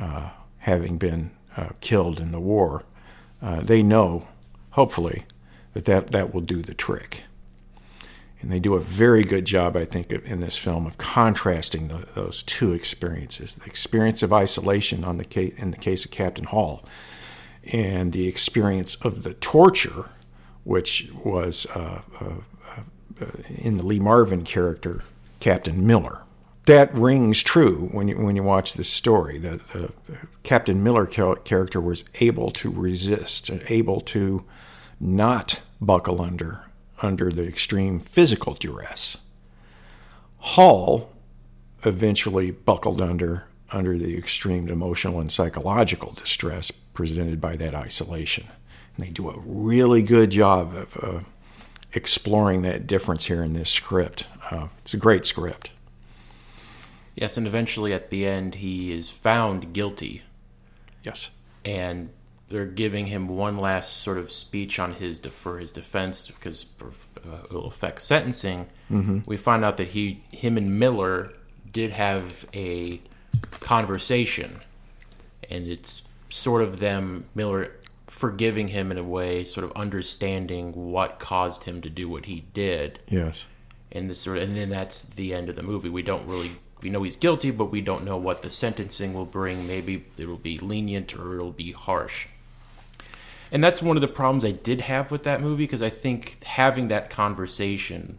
uh, 0.00 0.30
having 0.58 0.98
been 0.98 1.30
uh, 1.56 1.70
killed 1.80 2.20
in 2.20 2.32
the 2.32 2.40
war, 2.40 2.82
uh, 3.42 3.60
they 3.60 3.82
know, 3.82 4.26
hopefully, 4.70 5.24
that, 5.74 5.84
that 5.84 6.08
that 6.08 6.34
will 6.34 6.40
do 6.40 6.62
the 6.62 6.74
trick. 6.74 7.24
And 8.40 8.52
they 8.52 8.58
do 8.58 8.74
a 8.74 8.80
very 8.80 9.24
good 9.24 9.44
job, 9.44 9.76
I 9.76 9.84
think, 9.84 10.12
in 10.12 10.40
this 10.40 10.56
film 10.56 10.86
of 10.86 10.98
contrasting 10.98 11.88
the, 11.88 12.06
those 12.14 12.42
two 12.42 12.72
experiences: 12.72 13.56
the 13.56 13.64
experience 13.64 14.22
of 14.22 14.32
isolation 14.32 15.04
on 15.04 15.18
the 15.18 15.24
case, 15.24 15.54
in 15.56 15.70
the 15.70 15.76
case 15.76 16.04
of 16.04 16.10
Captain 16.10 16.44
Hall, 16.44 16.84
and 17.72 18.12
the 18.12 18.28
experience 18.28 18.94
of 18.96 19.22
the 19.22 19.34
torture, 19.34 20.10
which 20.64 21.08
was 21.24 21.66
uh, 21.74 22.02
uh, 22.20 22.24
uh 23.20 23.26
in 23.56 23.78
the 23.78 23.86
Lee 23.86 23.98
Marvin 23.98 24.42
character, 24.42 25.02
Captain 25.40 25.86
Miller 25.86 26.22
that 26.66 26.92
rings 26.94 27.42
true 27.42 27.88
when 27.92 28.08
you 28.08 28.16
when 28.18 28.36
you 28.36 28.42
watch 28.42 28.74
this 28.74 28.88
story. 28.88 29.38
The, 29.38 29.60
the 29.72 29.92
Captain 30.42 30.82
Miller 30.82 31.06
character 31.06 31.80
was 31.80 32.04
able 32.20 32.50
to 32.52 32.70
resist, 32.70 33.50
able 33.68 34.00
to 34.02 34.44
not 35.00 35.62
buckle 35.80 36.20
under 36.20 36.66
under 37.06 37.32
the 37.32 37.46
extreme 37.46 38.00
physical 38.00 38.54
duress. 38.54 39.16
Hall 40.38 41.10
eventually 41.84 42.50
buckled 42.50 43.00
under 43.00 43.44
under 43.72 43.98
the 43.98 44.16
extreme 44.16 44.68
emotional 44.68 45.20
and 45.20 45.32
psychological 45.32 46.12
distress 46.12 46.70
presented 46.70 47.40
by 47.40 47.56
that 47.56 47.74
isolation. 47.74 48.46
And 48.96 49.04
they 49.04 49.10
do 49.10 49.28
a 49.28 49.38
really 49.44 50.02
good 50.02 50.30
job 50.30 50.74
of 50.74 50.96
uh, 51.02 51.20
exploring 51.92 52.62
that 52.62 52.86
difference 52.86 53.26
here 53.26 53.42
in 53.42 53.54
this 53.54 53.70
script. 53.70 54.26
Uh, 54.50 54.68
it's 54.82 54.94
a 54.94 54.98
great 54.98 55.24
script. 55.24 55.70
Yes, 57.16 57.36
and 57.36 57.46
eventually 57.46 57.92
at 57.92 58.10
the 58.10 58.26
end 58.26 58.56
he 58.56 58.92
is 58.92 59.10
found 59.10 59.72
guilty. 59.72 60.22
Yes. 61.02 61.30
And 61.64 62.10
they're 62.48 62.66
giving 62.66 63.06
him 63.06 63.28
one 63.28 63.56
last 63.56 63.98
sort 63.98 64.18
of 64.18 64.30
speech 64.30 64.78
on 64.78 64.94
his 64.94 65.18
for 65.18 65.58
his 65.58 65.72
defense 65.72 66.28
because 66.28 66.66
uh, 66.80 67.44
it'll 67.44 67.66
affect 67.66 68.00
sentencing. 68.02 68.66
Mm-hmm. 68.90 69.20
We 69.26 69.36
find 69.36 69.64
out 69.64 69.76
that 69.78 69.88
he, 69.88 70.22
him 70.30 70.56
and 70.56 70.78
Miller 70.78 71.28
did 71.72 71.90
have 71.90 72.46
a 72.54 73.00
conversation, 73.50 74.60
and 75.50 75.66
it's 75.66 76.02
sort 76.28 76.62
of 76.62 76.78
them 76.78 77.24
Miller 77.34 77.72
forgiving 78.06 78.68
him 78.68 78.92
in 78.92 78.98
a 78.98 79.04
way, 79.04 79.44
sort 79.44 79.64
of 79.64 79.72
understanding 79.72 80.72
what 80.72 81.18
caused 81.18 81.64
him 81.64 81.82
to 81.82 81.90
do 81.90 82.08
what 82.08 82.26
he 82.26 82.44
did. 82.54 83.00
Yes. 83.08 83.46
And 83.90 84.08
this 84.08 84.20
sort 84.20 84.38
of, 84.38 84.44
and 84.44 84.56
then 84.56 84.70
that's 84.70 85.02
the 85.02 85.34
end 85.34 85.48
of 85.48 85.56
the 85.56 85.62
movie. 85.62 85.88
We 85.88 86.02
don't 86.02 86.26
really 86.26 86.52
we 86.82 86.90
know 86.90 87.02
he's 87.02 87.16
guilty, 87.16 87.50
but 87.50 87.66
we 87.66 87.80
don't 87.80 88.04
know 88.04 88.16
what 88.16 88.42
the 88.42 88.50
sentencing 88.50 89.14
will 89.14 89.24
bring. 89.24 89.66
Maybe 89.66 90.04
it'll 90.16 90.36
be 90.36 90.58
lenient 90.58 91.16
or 91.16 91.36
it'll 91.36 91.52
be 91.52 91.72
harsh. 91.72 92.28
And 93.50 93.62
that's 93.62 93.80
one 93.80 93.96
of 93.96 94.00
the 94.00 94.08
problems 94.08 94.44
I 94.44 94.50
did 94.50 94.82
have 94.82 95.10
with 95.10 95.22
that 95.24 95.40
movie 95.40 95.64
because 95.64 95.82
I 95.82 95.90
think 95.90 96.42
having 96.44 96.88
that 96.88 97.10
conversation, 97.10 98.18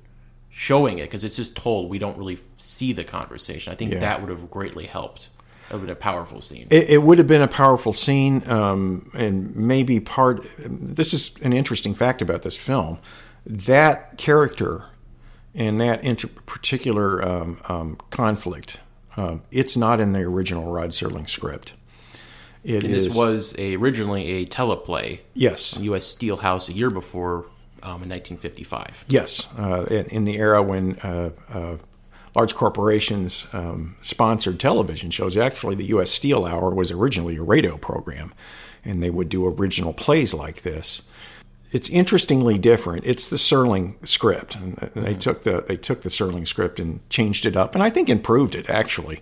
showing 0.50 1.00
it, 1.00 1.03
because 1.03 1.24
it's 1.24 1.36
just 1.36 1.55
told, 1.55 1.89
we 1.89 2.00
don't 2.00 2.17
really 2.17 2.39
see 2.57 2.93
the 2.93 3.03
conversation. 3.03 3.72
I 3.74 3.75
think 3.75 3.93
yeah. 3.93 4.00
that 4.00 4.22
would 4.22 4.29
have 4.29 4.50
greatly 4.50 4.86
helped. 4.86 5.29
It 5.69 5.74
would 5.74 5.79
have 5.79 5.88
been 5.88 5.89
a 5.89 5.96
powerful 5.96 6.39
scene. 6.39 6.67
It, 6.72 6.89
it 6.89 7.03
would 7.03 7.17
have 7.17 7.27
been 7.27 7.41
a 7.41 7.48
powerful 7.48 7.91
scene, 7.91 8.48
um, 8.50 9.12
and 9.13 9.53
maybe 9.53 10.00
part. 10.00 10.48
This 10.57 11.13
is 11.13 11.36
an 11.41 11.51
interesting 11.51 11.93
fact 11.93 12.22
about 12.22 12.43
this 12.43 12.55
film. 12.55 13.00
That 13.46 14.17
character 14.17 14.86
and 15.53 15.81
that 15.81 16.03
inter- 16.05 16.29
particular 16.46 17.22
um, 17.27 17.60
um, 17.67 17.98
conflict, 18.12 18.79
uh, 19.17 19.38
it's 19.51 19.75
not 19.75 20.00
in 20.00 20.13
the 20.13 20.22
original 20.22 20.72
Rod 20.72 20.91
Serling 20.91 21.27
script. 21.27 21.74
It 22.68 22.84
and 22.84 22.94
is, 22.94 23.06
this 23.06 23.16
was 23.16 23.56
a, 23.58 23.76
originally 23.78 24.30
a 24.42 24.46
teleplay. 24.46 25.22
Yes. 25.34 25.78
U.S. 25.80 26.06
Steel 26.06 26.38
Hour 26.42 26.60
a 26.68 26.74
year 26.74 26.90
before 26.90 27.46
um, 27.82 28.04
in 28.04 28.10
1955. 28.10 29.06
Yes, 29.08 29.48
uh, 29.58 29.86
in, 29.90 30.06
in, 30.08 30.26
the 30.26 30.36
era 30.36 30.62
when 30.62 30.98
uh, 31.00 31.30
uh, 31.50 31.78
large 32.36 32.56
corporations 32.56 33.48
um, 33.54 33.96
sponsored 34.02 34.60
television 34.60 35.12
shows. 35.12 35.38
Actually, 35.38 35.76
the 35.76 35.86
U.S. 35.86 36.12
Steel 36.12 36.44
Hour 36.44 36.72
was 36.72 36.92
originally 36.92 37.38
a 37.38 37.42
radio 37.42 37.78
program, 37.78 38.34
and 38.84 39.02
they 39.02 39.12
would 39.12 39.30
do 39.30 39.48
original 39.48 39.94
plays 39.94 40.34
like 40.34 40.64
this 40.64 41.04
it's 41.72 41.90
interestingly 41.90 42.58
different. 42.58 43.06
It's 43.06 43.28
the 43.28 43.36
Serling 43.36 43.96
script, 44.08 44.56
and 44.56 44.76
they 44.78 45.12
mm-hmm. 45.12 45.20
took 45.20 45.44
the 45.44 45.64
they 45.68 45.78
took 45.78 46.02
the 46.02 46.10
Serling 46.10 46.48
script 46.48 46.80
and 46.80 47.08
changed 47.10 47.46
it 47.46 47.58
up, 47.58 47.76
and 47.76 47.84
I 47.84 47.90
think 47.90 48.10
improved 48.10 48.56
it 48.56 48.70
actually. 48.70 49.22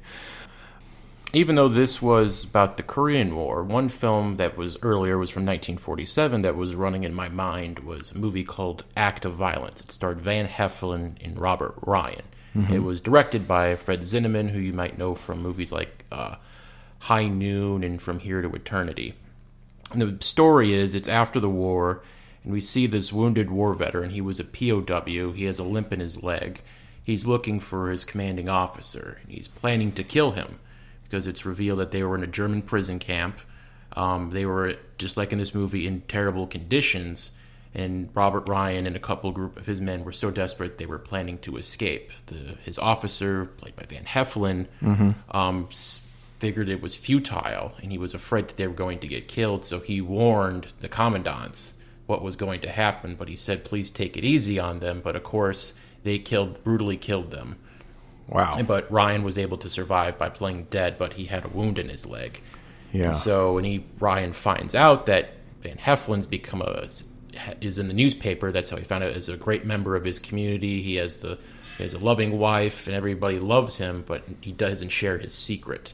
Even 1.36 1.56
though 1.56 1.68
this 1.68 2.01
was 2.01 2.46
about 2.46 2.77
the 2.77 2.82
Korean 2.82 3.36
War, 3.36 3.62
one 3.62 3.89
film 3.89 4.38
that 4.38 4.56
was 4.56 4.77
earlier 4.82 5.18
was 5.18 5.30
from 5.30 5.42
1947 5.42 6.44
that 6.44 6.56
was 6.56 6.75
running 6.75 7.04
in 7.04 7.13
my 7.13 7.27
mind 7.27 7.80
was 7.80 8.13
a 8.13 8.18
movie 8.18 8.46
called 8.46 8.86
Act 8.96 9.25
of 9.25 9.34
Violence. 9.34 9.82
It 9.82 9.92
starred 9.92 10.22
Van 10.22 10.48
Heflin 10.48 11.18
and 11.22 11.38
Robert 11.38 11.75
Ryan. 11.82 12.24
Mm-hmm. 12.56 12.74
It 12.74 12.84
was 12.84 13.01
directed 13.01 13.50
by 13.50 13.75
Fred 13.75 14.00
Zinnemann, 14.00 14.51
who 14.51 14.60
you 14.60 14.72
might 14.72 14.98
know 14.98 15.13
from 15.13 15.42
movies 15.42 15.74
like 15.74 16.06
uh, 16.10 16.36
High 17.00 17.27
Noon 17.27 17.84
and 17.84 18.01
From 18.01 18.20
Here 18.20 18.42
to 18.42 18.56
Eternity. 18.56 19.15
And 19.92 20.01
the 20.01 20.24
story 20.24 20.72
is 20.72 20.96
it's 20.96 21.10
after 21.10 21.42
the 21.42 21.50
war 21.50 22.01
and 22.46 22.54
we 22.54 22.62
see 22.62 22.88
this 22.88 23.12
wounded 23.12 23.51
war 23.51 23.74
veteran. 23.74 24.12
He 24.12 24.22
was 24.22 24.39
a 24.39 24.46
POW. 24.46 25.34
He 25.34 25.44
has 25.44 25.60
a 25.60 25.63
limp 25.65 25.92
in 25.92 26.00
his 26.00 26.24
leg. 26.24 26.62
He's 27.04 27.27
looking 27.27 27.60
for 27.60 27.92
his 27.92 28.06
commanding 28.06 28.48
officer, 28.48 29.20
and 29.22 29.32
he's 29.32 29.50
planning 29.50 29.92
to 29.92 30.04
kill 30.04 30.32
him 30.32 30.60
because 31.15 31.27
it's 31.27 31.45
revealed 31.45 31.79
that 31.79 31.91
they 31.91 32.03
were 32.03 32.13
in 32.13 32.24
a 32.24 32.27
German 32.27 32.62
prison 32.62 33.00
camp. 33.00 33.39
Um, 33.93 34.31
they 34.31 34.45
were 34.45 34.75
just 34.98 35.15
like 35.15 35.31
in 35.31 35.39
this 35.39 35.55
movie 35.55 35.88
in 35.88 36.01
terrible 36.01 36.45
conditions, 36.45 37.31
and 37.74 38.10
Robert 38.13 38.50
Ryan 38.50 38.86
and 38.86 38.98
a 38.98 39.00
couple 39.00 39.31
group 39.31 39.55
of 39.55 39.65
his 39.65 39.79
men 39.79 40.03
were 40.03 40.12
so 40.12 40.29
desperate 40.29 40.77
they 40.77 40.86
were 40.86 41.00
planning 41.00 41.38
to 41.38 41.55
escape. 41.55 42.12
The, 42.25 42.57
his 42.65 42.77
officer, 42.77 43.45
played 43.45 43.77
by 43.77 43.86
Van 43.88 44.03
Heflin, 44.03 44.67
mm-hmm. 44.81 45.12
um, 45.31 45.69
figured 46.39 46.67
it 46.67 46.81
was 46.81 46.95
futile, 46.95 47.72
and 47.81 47.93
he 47.93 47.98
was 47.98 48.13
afraid 48.13 48.50
that 48.50 48.57
they 48.57 48.67
were 48.67 48.74
going 48.74 49.00
to 49.00 49.07
get 49.07 49.29
killed. 49.29 49.63
So 49.63 49.79
he 49.79 50.01
warned 50.01 50.67
the 50.81 50.89
commandants 50.89 51.75
what 52.07 52.22
was 52.22 52.36
going 52.36 52.60
to 52.60 52.69
happen, 52.69 53.15
but 53.15 53.29
he 53.29 53.38
said, 53.38 53.63
please 53.63 53.89
take 53.89 54.17
it 54.17 54.25
easy 54.25 54.60
on 54.60 54.79
them. 54.79 55.00
But 55.01 55.15
of 55.15 55.24
course, 55.24 55.75
they 56.03 56.19
killed, 56.19 56.62
brutally 56.65 56.98
killed 56.98 57.31
them. 57.31 57.55
Wow. 58.27 58.62
But 58.63 58.91
Ryan 58.91 59.24
was 59.24 59.38
able 59.38 59.58
to 59.58 59.70
survive 59.70 60.17
by 60.17 60.29
playing 60.29 60.67
dead, 60.70 60.98
but 60.98 61.13
he 61.13 61.25
had 61.25 61.46
a 61.46 61.48
wound 61.48 61.77
in 61.77 61.89
his 61.89 62.05
leg. 62.05 62.41
Yeah. 62.91 63.12
So 63.12 63.53
when 63.53 63.63
he 63.63 63.86
Ryan 64.00 64.34
finds 64.34 64.74
out 64.74 65.05
that 65.08 65.32
Van 65.62 65.77
Heflin's 65.77 66.27
become 66.27 66.62
a 66.62 66.88
is 67.60 67.77
in 67.77 67.88
the 67.88 67.94
newspaper, 67.94 68.51
that's 68.51 68.70
how 68.70 68.77
he 68.77 68.84
found 68.84 69.03
out 69.03 69.12
as 69.12 69.27
a 69.27 69.36
great 69.36 69.65
member 69.65 69.96
of 69.96 70.05
his 70.05 70.20
community. 70.20 70.82
He 70.82 70.96
has 70.96 71.17
the 71.17 71.38
he 71.77 71.84
has 71.84 71.94
a 71.94 72.00
loving 72.00 72.39
wife, 72.39 72.88
and 72.88 72.96
everybody 72.96 73.38
loves 73.38 73.77
him, 73.77 74.03
but 74.08 74.24
he 74.41 74.51
doesn't 74.51 74.89
share 74.89 75.17
his 75.17 75.34
secret. 75.34 75.94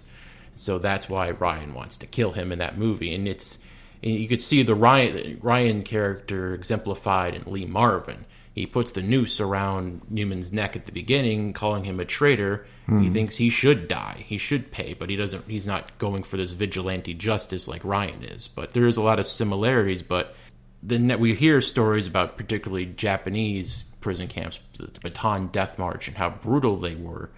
So 0.55 0.77
that's 0.77 1.09
why 1.09 1.31
Ryan 1.31 1.73
wants 1.73 1.97
to 1.97 2.05
kill 2.05 2.33
him 2.33 2.51
in 2.51 2.59
that 2.59 2.77
movie, 2.77 3.13
and 3.15 3.27
it's 3.27 3.59
you 4.01 4.27
could 4.27 4.41
see 4.41 4.63
the 4.63 4.75
Ryan 4.75 5.39
Ryan 5.41 5.83
character 5.83 6.53
exemplified 6.53 7.33
in 7.33 7.51
Lee 7.51 7.65
Marvin. 7.65 8.25
He 8.53 8.65
puts 8.65 8.91
the 8.91 9.01
noose 9.01 9.39
around 9.39 10.01
Newman's 10.09 10.51
neck 10.51 10.75
at 10.75 10.85
the 10.85 10.91
beginning, 10.91 11.53
calling 11.53 11.85
him 11.85 11.99
a 12.01 12.05
traitor. 12.05 12.65
Mm. 12.87 13.03
He 13.03 13.09
thinks 13.09 13.37
he 13.37 13.49
should 13.49 13.87
die. 13.87 14.25
He 14.27 14.37
should 14.37 14.71
pay, 14.71 14.93
but 14.93 15.09
he 15.09 15.15
doesn't. 15.15 15.47
He's 15.47 15.67
not 15.67 15.97
going 15.97 16.23
for 16.23 16.35
this 16.35 16.51
vigilante 16.51 17.13
justice 17.13 17.67
like 17.67 17.85
Ryan 17.85 18.23
is. 18.23 18.49
But 18.49 18.73
there 18.73 18.87
is 18.87 18.97
a 18.97 19.01
lot 19.01 19.19
of 19.19 19.25
similarities. 19.25 20.03
But 20.03 20.35
then 20.83 21.17
we 21.19 21.33
hear 21.33 21.61
stories 21.61 22.07
about 22.07 22.37
particularly 22.37 22.87
Japanese 22.87 23.85
prison 24.01 24.27
camps, 24.27 24.59
the 24.77 24.87
Bataan 24.87 25.51
Death 25.51 25.79
March, 25.79 26.09
and 26.09 26.17
how 26.17 26.29
brutal 26.29 26.75
they 26.75 26.95
were. 26.95 27.29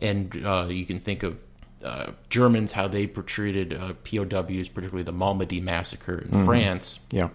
And 0.00 0.44
uh, 0.44 0.66
you 0.68 0.86
can 0.86 0.98
think 0.98 1.22
of 1.22 1.40
uh, 1.84 2.12
Germans 2.30 2.72
how 2.72 2.88
they 2.88 3.06
treated 3.06 3.74
uh, 3.74 3.94
POWs, 4.04 4.68
particularly 4.68 5.04
the 5.04 5.12
Malmedy 5.12 5.62
massacre 5.62 6.18
in 6.18 6.30
mm-hmm. 6.30 6.44
France. 6.44 7.00
Yeah. 7.12 7.28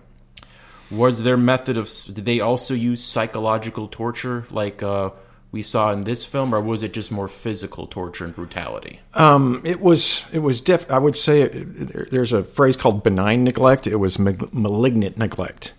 Was 0.91 1.23
their 1.23 1.37
method 1.37 1.77
of 1.77 1.89
did 2.05 2.25
they 2.25 2.39
also 2.39 2.73
use 2.73 3.03
psychological 3.03 3.87
torture 3.87 4.45
like 4.51 4.83
uh, 4.83 5.11
we 5.51 5.61
saw 5.61 5.91
in 5.91 6.03
this 6.03 6.25
film, 6.25 6.53
or 6.53 6.59
was 6.59 6.81
it 6.81 6.93
just 6.93 7.11
more 7.11 7.27
physical 7.27 7.85
torture 7.85 8.25
and 8.25 8.35
brutality? 8.35 8.99
Um, 9.13 9.61
it 9.63 9.79
was 9.79 10.23
it 10.33 10.39
was 10.39 10.61
def- 10.61 10.89
I 10.89 10.97
would 10.97 11.15
say 11.15 11.43
it, 11.43 12.09
there's 12.11 12.33
a 12.33 12.43
phrase 12.43 12.75
called 12.75 13.03
benign 13.03 13.43
neglect. 13.43 13.85
It 13.85 13.97
was 13.97 14.17
malignant 14.17 15.17
neglect. 15.17 15.73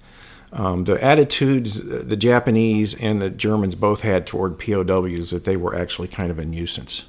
Um, 0.53 0.85
the 0.85 1.03
attitudes 1.03 1.81
the 1.83 2.17
Japanese 2.17 2.95
and 2.95 3.21
the 3.21 3.31
Germans 3.31 3.75
both 3.75 4.03
had 4.03 4.25
toward 4.25 4.61
POWs 4.61 5.31
that 5.31 5.43
they 5.43 5.57
were 5.57 5.75
actually 5.75 6.07
kind 6.07 6.31
of 6.31 6.39
a 6.39 6.45
nuisance. 6.45 7.07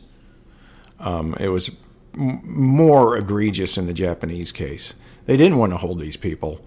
Um, 1.00 1.36
it 1.40 1.50
was 1.50 1.70
m- 2.16 2.42
more 2.44 3.16
egregious 3.16 3.78
in 3.78 3.86
the 3.86 3.94
Japanese 3.94 4.52
case. 4.52 4.96
They 5.28 5.38
didn't 5.38 5.60
want 5.60 5.74
to 5.74 5.78
hold 5.78 6.00
these 6.00 6.18
people. 6.18 6.66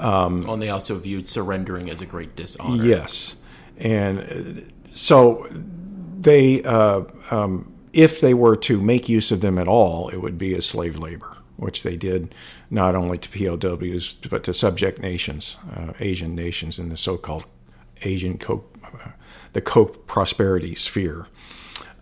Um, 0.00 0.48
and 0.48 0.62
they 0.62 0.70
also 0.70 0.98
viewed 0.98 1.26
surrendering 1.26 1.90
as 1.90 2.00
a 2.00 2.06
great 2.06 2.34
dishonor. 2.34 2.82
Yes, 2.82 3.36
and 3.76 4.72
so 4.92 5.46
they, 6.18 6.62
uh, 6.62 7.02
um, 7.30 7.72
if 7.92 8.20
they 8.20 8.34
were 8.34 8.56
to 8.56 8.80
make 8.80 9.08
use 9.08 9.30
of 9.30 9.40
them 9.40 9.58
at 9.58 9.68
all, 9.68 10.08
it 10.08 10.18
would 10.18 10.38
be 10.38 10.54
as 10.54 10.66
slave 10.66 10.96
labor, 10.96 11.36
which 11.56 11.82
they 11.82 11.96
did 11.96 12.34
not 12.70 12.94
only 12.94 13.16
to 13.18 13.28
POWs 13.28 14.14
but 14.14 14.44
to 14.44 14.54
subject 14.54 15.00
nations, 15.00 15.56
uh, 15.76 15.92
Asian 16.00 16.34
nations 16.34 16.78
in 16.78 16.88
the 16.88 16.96
so-called 16.96 17.44
Asian 18.02 18.38
co- 18.38 18.64
uh, 18.84 19.10
the 19.52 19.60
co-prosperity 19.60 20.74
sphere. 20.74 21.26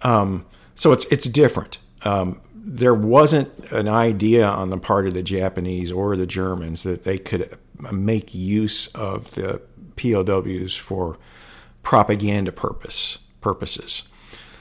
Um, 0.02 0.46
so 0.74 0.92
it's 0.92 1.06
it's 1.06 1.26
different. 1.26 1.78
Um, 2.02 2.40
there 2.54 2.94
wasn't 2.94 3.72
an 3.72 3.88
idea 3.88 4.46
on 4.46 4.70
the 4.70 4.76
part 4.76 5.06
of 5.06 5.14
the 5.14 5.22
Japanese 5.22 5.90
or 5.90 6.16
the 6.16 6.26
Germans 6.26 6.82
that 6.82 7.04
they 7.04 7.18
could 7.18 7.58
make 7.92 8.34
use 8.34 8.88
of 8.88 9.34
the 9.34 9.60
POWs 9.96 10.76
for 10.76 11.18
propaganda 11.82 12.52
purpose 12.52 13.18
purposes. 13.40 14.04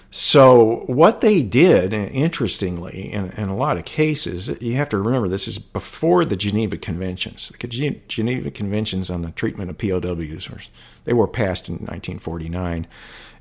So 0.10 0.84
what 0.88 1.20
they 1.20 1.42
did, 1.42 1.94
interestingly, 1.94 3.12
in, 3.12 3.32
in, 3.32 3.50
a 3.50 3.56
lot 3.56 3.78
of 3.78 3.84
cases, 3.84 4.50
you 4.62 4.76
have 4.76 4.88
to 4.90 4.98
remember 4.98 5.28
this 5.28 5.50
is 5.50 5.60
before 5.60 6.24
the 6.24 6.38
Geneva 6.38 6.78
Conventions. 6.78 7.50
The 7.50 8.00
Geneva 8.08 8.50
Conventions 8.50 9.10
on 9.10 9.22
the 9.22 9.32
treatment 9.32 9.70
of 9.70 9.78
POWs, 9.78 10.70
they 11.04 11.14
were 11.14 11.28
passed 11.28 11.68
in 11.68 11.76
1949. 11.76 12.88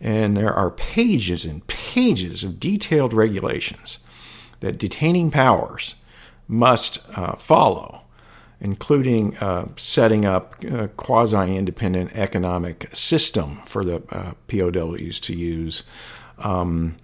And 0.00 0.36
there 0.36 0.52
are 0.52 0.70
pages 0.72 1.44
and 1.44 1.66
pages 1.68 2.42
of 2.42 2.58
detailed 2.58 3.12
regulations 3.12 4.00
that 4.60 4.78
detaining 4.78 5.30
powers 5.30 5.94
must 6.48 7.08
uh, 7.16 7.36
follow, 7.36 8.02
including 8.60 9.36
uh, 9.38 9.68
setting 9.76 10.24
up 10.24 10.62
a 10.64 10.88
quasi 10.88 11.56
independent 11.56 12.12
economic 12.14 12.88
system 12.94 13.60
for 13.66 13.84
the 13.84 14.02
uh, 14.10 14.32
POWs 14.48 15.20
to 15.20 15.34
use. 15.34 15.84
Um, 16.38 16.96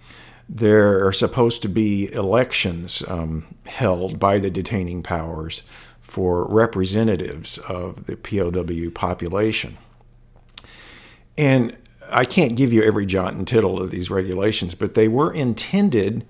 there 0.49 1.05
are 1.05 1.13
supposed 1.13 1.61
to 1.61 1.69
be 1.69 2.11
elections 2.13 3.03
um, 3.07 3.55
held 3.65 4.19
by 4.19 4.39
the 4.39 4.49
detaining 4.49 5.01
powers 5.01 5.63
for 6.01 6.45
representatives 6.45 7.57
of 7.59 8.05
the 8.05 8.17
POW 8.17 8.89
population. 8.93 9.77
And 11.37 11.75
I 12.09 12.25
can't 12.25 12.55
give 12.55 12.73
you 12.73 12.83
every 12.83 13.05
jot 13.05 13.33
and 13.33 13.47
tittle 13.47 13.81
of 13.81 13.89
these 13.89 14.11
regulations, 14.11 14.75
but 14.75 14.93
they 14.93 15.07
were 15.07 15.33
intended 15.33 16.27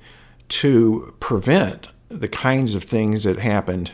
to 0.49 1.13
prevent 1.19 1.89
the 2.09 2.27
kinds 2.27 2.75
of 2.75 2.83
things 2.83 3.23
that 3.23 3.39
happened 3.39 3.91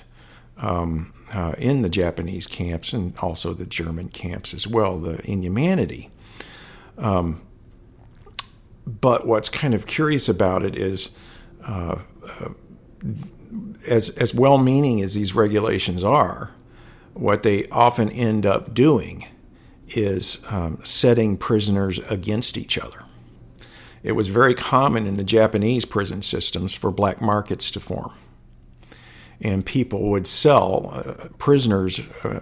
um, 0.57 1.13
uh, 1.33 1.53
in 1.57 1.81
the 1.81 1.89
Japanese 1.89 2.47
camps 2.47 2.93
and 2.93 3.17
also 3.19 3.53
the 3.53 3.65
German 3.65 4.09
camps 4.09 4.53
as 4.53 4.67
well, 4.67 4.97
the 4.97 5.19
inhumanity. 5.29 6.09
Um, 6.97 7.41
but 8.85 9.27
what's 9.27 9.49
kind 9.49 9.73
of 9.73 9.85
curious 9.85 10.27
about 10.27 10.63
it 10.63 10.75
is, 10.75 11.15
uh, 11.63 11.97
uh, 12.41 12.49
as 13.87 14.09
as 14.09 14.33
well-meaning 14.33 15.01
as 15.01 15.13
these 15.13 15.33
regulations 15.35 16.03
are, 16.03 16.51
what 17.13 17.43
they 17.43 17.65
often 17.67 18.09
end 18.09 18.45
up 18.45 18.73
doing 18.73 19.25
is 19.89 20.41
um, 20.49 20.79
setting 20.83 21.37
prisoners 21.37 21.99
against 22.09 22.57
each 22.57 22.77
other. 22.77 23.05
It 24.03 24.13
was 24.13 24.27
very 24.27 24.55
common 24.55 25.05
in 25.05 25.17
the 25.17 25.23
Japanese 25.23 25.85
prison 25.85 26.21
systems 26.21 26.73
for 26.73 26.91
black 26.91 27.21
markets 27.21 27.71
to 27.71 27.79
form. 27.79 28.13
And 29.41 29.65
people 29.65 30.09
would 30.09 30.27
sell, 30.27 30.91
uh, 30.93 31.29
prisoners 31.37 31.99
uh, 32.23 32.41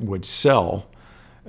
would 0.00 0.24
sell, 0.24 0.86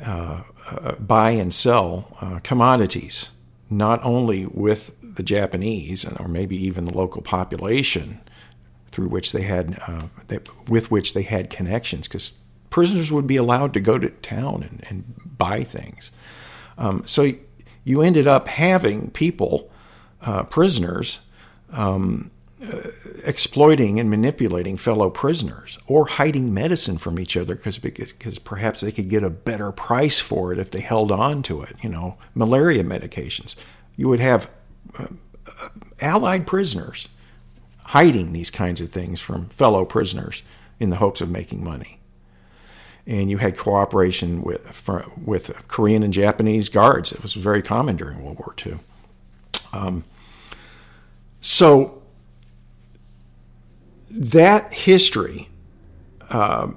uh, 0.03 0.43
uh 0.69 0.91
buy 0.93 1.31
and 1.31 1.53
sell 1.53 2.15
uh, 2.21 2.39
commodities, 2.39 3.29
not 3.69 4.03
only 4.03 4.45
with 4.45 4.95
the 5.15 5.23
Japanese 5.23 6.05
or 6.05 6.27
maybe 6.27 6.55
even 6.55 6.85
the 6.85 6.93
local 6.93 7.21
population 7.21 8.19
through 8.91 9.07
which 9.07 9.31
they 9.31 9.41
had, 9.41 9.79
uh, 9.87 10.01
they, 10.27 10.39
with 10.67 10.91
which 10.91 11.13
they 11.13 11.23
had 11.23 11.49
connections, 11.49 12.07
because 12.07 12.35
prisoners 12.69 13.11
would 13.11 13.27
be 13.27 13.37
allowed 13.37 13.73
to 13.73 13.79
go 13.79 13.97
to 13.97 14.09
town 14.09 14.63
and, 14.63 14.83
and 14.89 15.37
buy 15.37 15.63
things. 15.63 16.11
Um, 16.77 17.03
so 17.05 17.33
you 17.83 18.01
ended 18.01 18.27
up 18.27 18.47
having 18.47 19.09
people, 19.11 19.71
uh, 20.21 20.43
prisoners, 20.43 21.19
um, 21.71 22.31
uh, 22.63 22.89
exploiting 23.25 23.99
and 23.99 24.09
manipulating 24.09 24.77
fellow 24.77 25.09
prisoners 25.09 25.77
or 25.87 26.05
hiding 26.05 26.53
medicine 26.53 26.97
from 26.97 27.19
each 27.19 27.35
other 27.35 27.55
because 27.55 27.77
because 27.77 28.39
perhaps 28.39 28.81
they 28.81 28.91
could 28.91 29.09
get 29.09 29.23
a 29.23 29.29
better 29.29 29.71
price 29.71 30.19
for 30.19 30.53
it 30.53 30.59
if 30.59 30.71
they 30.71 30.81
held 30.81 31.11
on 31.11 31.43
to 31.43 31.61
it. 31.61 31.75
You 31.81 31.89
know, 31.89 32.17
malaria 32.33 32.83
medications. 32.83 33.55
You 33.95 34.09
would 34.09 34.19
have 34.19 34.49
uh, 34.97 35.07
allied 35.99 36.47
prisoners 36.47 37.09
hiding 37.77 38.33
these 38.33 38.49
kinds 38.49 38.81
of 38.81 38.89
things 38.89 39.19
from 39.19 39.49
fellow 39.49 39.85
prisoners 39.85 40.41
in 40.79 40.89
the 40.89 40.95
hopes 40.97 41.21
of 41.21 41.29
making 41.29 41.63
money 41.63 41.99
and 43.05 43.29
you 43.29 43.37
had 43.37 43.57
cooperation 43.57 44.41
with 44.41 44.61
for, 44.71 45.05
with 45.23 45.51
Korean 45.67 46.03
and 46.03 46.13
Japanese 46.13 46.69
guards. 46.69 47.11
It 47.11 47.21
was 47.21 47.33
very 47.33 47.61
common 47.61 47.97
during 47.97 48.23
World 48.23 48.39
War 48.39 48.55
II. 48.65 48.79
Um, 49.73 50.03
so 51.41 52.02
that 54.13 54.73
history 54.73 55.49
uh, 56.29 56.69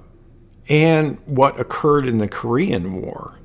and 0.68 1.18
what 1.26 1.58
occurred 1.60 2.06
in 2.06 2.18
the 2.18 2.28
Korean 2.28 3.00
War 3.00 3.38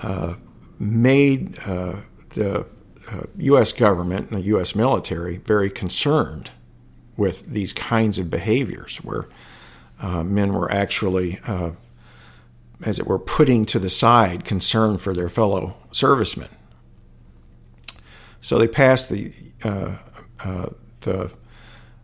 uh, 0.00 0.34
made 0.78 1.58
uh, 1.60 1.96
the 2.30 2.66
U.S. 3.38 3.72
Uh, 3.72 3.76
government 3.76 4.30
and 4.30 4.38
the 4.38 4.46
U.S. 4.46 4.74
military 4.74 5.38
very 5.38 5.70
concerned 5.70 6.50
with 7.16 7.46
these 7.46 7.72
kinds 7.72 8.18
of 8.18 8.30
behaviors, 8.30 8.96
where 8.98 9.28
uh, 10.00 10.22
men 10.24 10.52
were 10.52 10.70
actually 10.70 11.40
as 12.84 12.98
it 12.98 13.06
were, 13.06 13.18
putting 13.18 13.64
to 13.66 13.78
the 13.78 13.90
side 13.90 14.44
concern 14.44 14.98
for 14.98 15.14
their 15.14 15.28
fellow 15.28 15.76
servicemen. 15.90 16.48
So 18.40 18.58
they 18.58 18.68
passed 18.68 19.08
the 19.08 19.32
uh, 19.62 19.96
uh, 20.40 20.70
the 21.02 21.30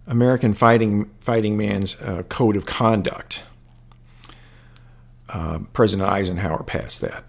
American 0.09 0.55
Fighting 0.55 1.11
Fighting 1.21 1.57
Man's 1.57 2.01
uh, 2.01 2.25
Code 2.29 2.57
of 2.57 2.67
Conduct. 2.67 3.45
Uh, 5.29 5.61
President 5.75 6.09
Eisenhower 6.09 6.63
passed 6.63 7.03
that, 7.03 7.25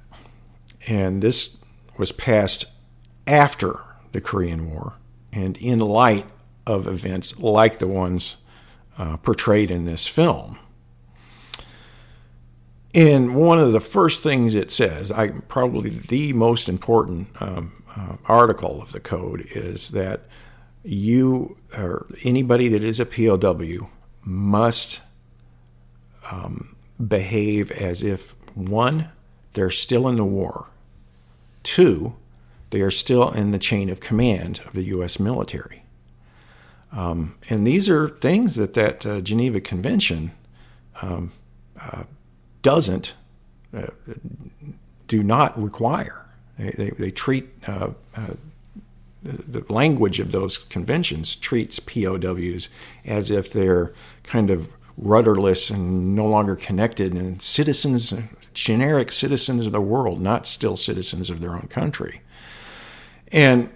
and 0.88 1.22
this 1.22 1.58
was 1.98 2.13
passed 2.13 2.65
after 3.28 3.82
the 4.13 4.22
Korean 4.22 4.72
War 4.72 4.94
and 5.32 5.58
in 5.58 5.80
light 5.80 6.26
of 6.65 6.88
events 6.88 7.39
like 7.39 7.80
the 7.80 7.88
ones 7.88 8.38
uh, 8.98 9.18
portrayed 9.18 9.70
in 9.70 9.86
this 9.86 10.08
film. 10.08 10.58
And 12.96 13.36
one 13.36 13.60
of 13.60 13.72
the 13.72 13.80
first 13.80 14.24
things 14.24 14.56
it 14.56 14.72
says, 14.72 15.12
I 15.12 15.30
probably 15.30 15.89
the 15.89 16.34
most 16.34 16.68
important 16.68 17.28
um, 17.39 17.84
uh, 17.96 18.15
article 18.26 18.82
of 18.82 18.92
the 18.94 19.00
code 19.00 19.46
is 19.54 19.89
that 19.89 20.26
you 20.84 21.58
or 21.78 22.06
anybody 22.24 22.68
that 22.70 22.84
is 22.84 23.00
a 23.00 23.06
POW 23.06 23.89
must 24.24 25.02
um, 26.32 26.76
behave 27.06 27.72
as 27.72 28.02
if 28.02 28.36
one, 28.56 29.10
they're 29.54 29.72
still 29.72 30.08
in 30.08 30.15
the 30.15 30.26
war, 30.26 30.68
two, 31.63 32.15
they 32.70 32.82
are 32.82 32.92
still 32.92 33.32
in 33.32 33.52
the 33.52 33.60
chain 33.60 33.89
of 33.89 34.00
command 34.00 34.62
of 34.65 34.74
the 34.74 34.84
U.S. 34.84 35.20
military. 35.20 35.84
Um, 36.92 37.36
and 37.50 37.65
these 37.65 37.89
are 37.89 38.10
things 38.10 38.56
that 38.56 38.74
that 38.74 39.06
uh, 39.06 39.22
Geneva 39.22 39.62
Convention 39.62 40.32
um, 41.02 41.32
uh, 41.80 42.04
doesn't 42.62 43.15
uh, 43.74 43.88
do 45.08 45.24
not 45.24 45.60
require. 45.62 46.26
They, 46.58 46.72
they, 46.72 46.89
they 46.92 47.12
treat 47.12 47.48
uh, 47.68 47.92
uh, 48.15 48.34
the, 49.30 49.63
language 49.72 50.20
of 50.20 50.32
those 50.32 50.58
conventions 50.58 51.36
treats 51.36 51.80
POWs 51.80 52.70
as 53.06 53.32
if 53.32 53.52
they're 53.52 53.94
kind 54.24 54.50
of 54.50 54.70
rudderless 54.98 55.70
and 55.70 56.15
no 56.15 56.26
longer 56.26 56.56
connected 56.56 57.13
and 57.13 57.42
citizens, 57.42 58.13
generic 58.54 59.12
citizens 59.12 59.65
of 59.65 59.72
the 59.72 59.82
world, 59.82 60.22
not 60.22 60.46
still 60.46 60.76
citizens 60.76 61.30
of 61.30 61.39
their 61.39 61.54
own 61.54 61.68
country. 61.70 62.22
And 63.32 63.70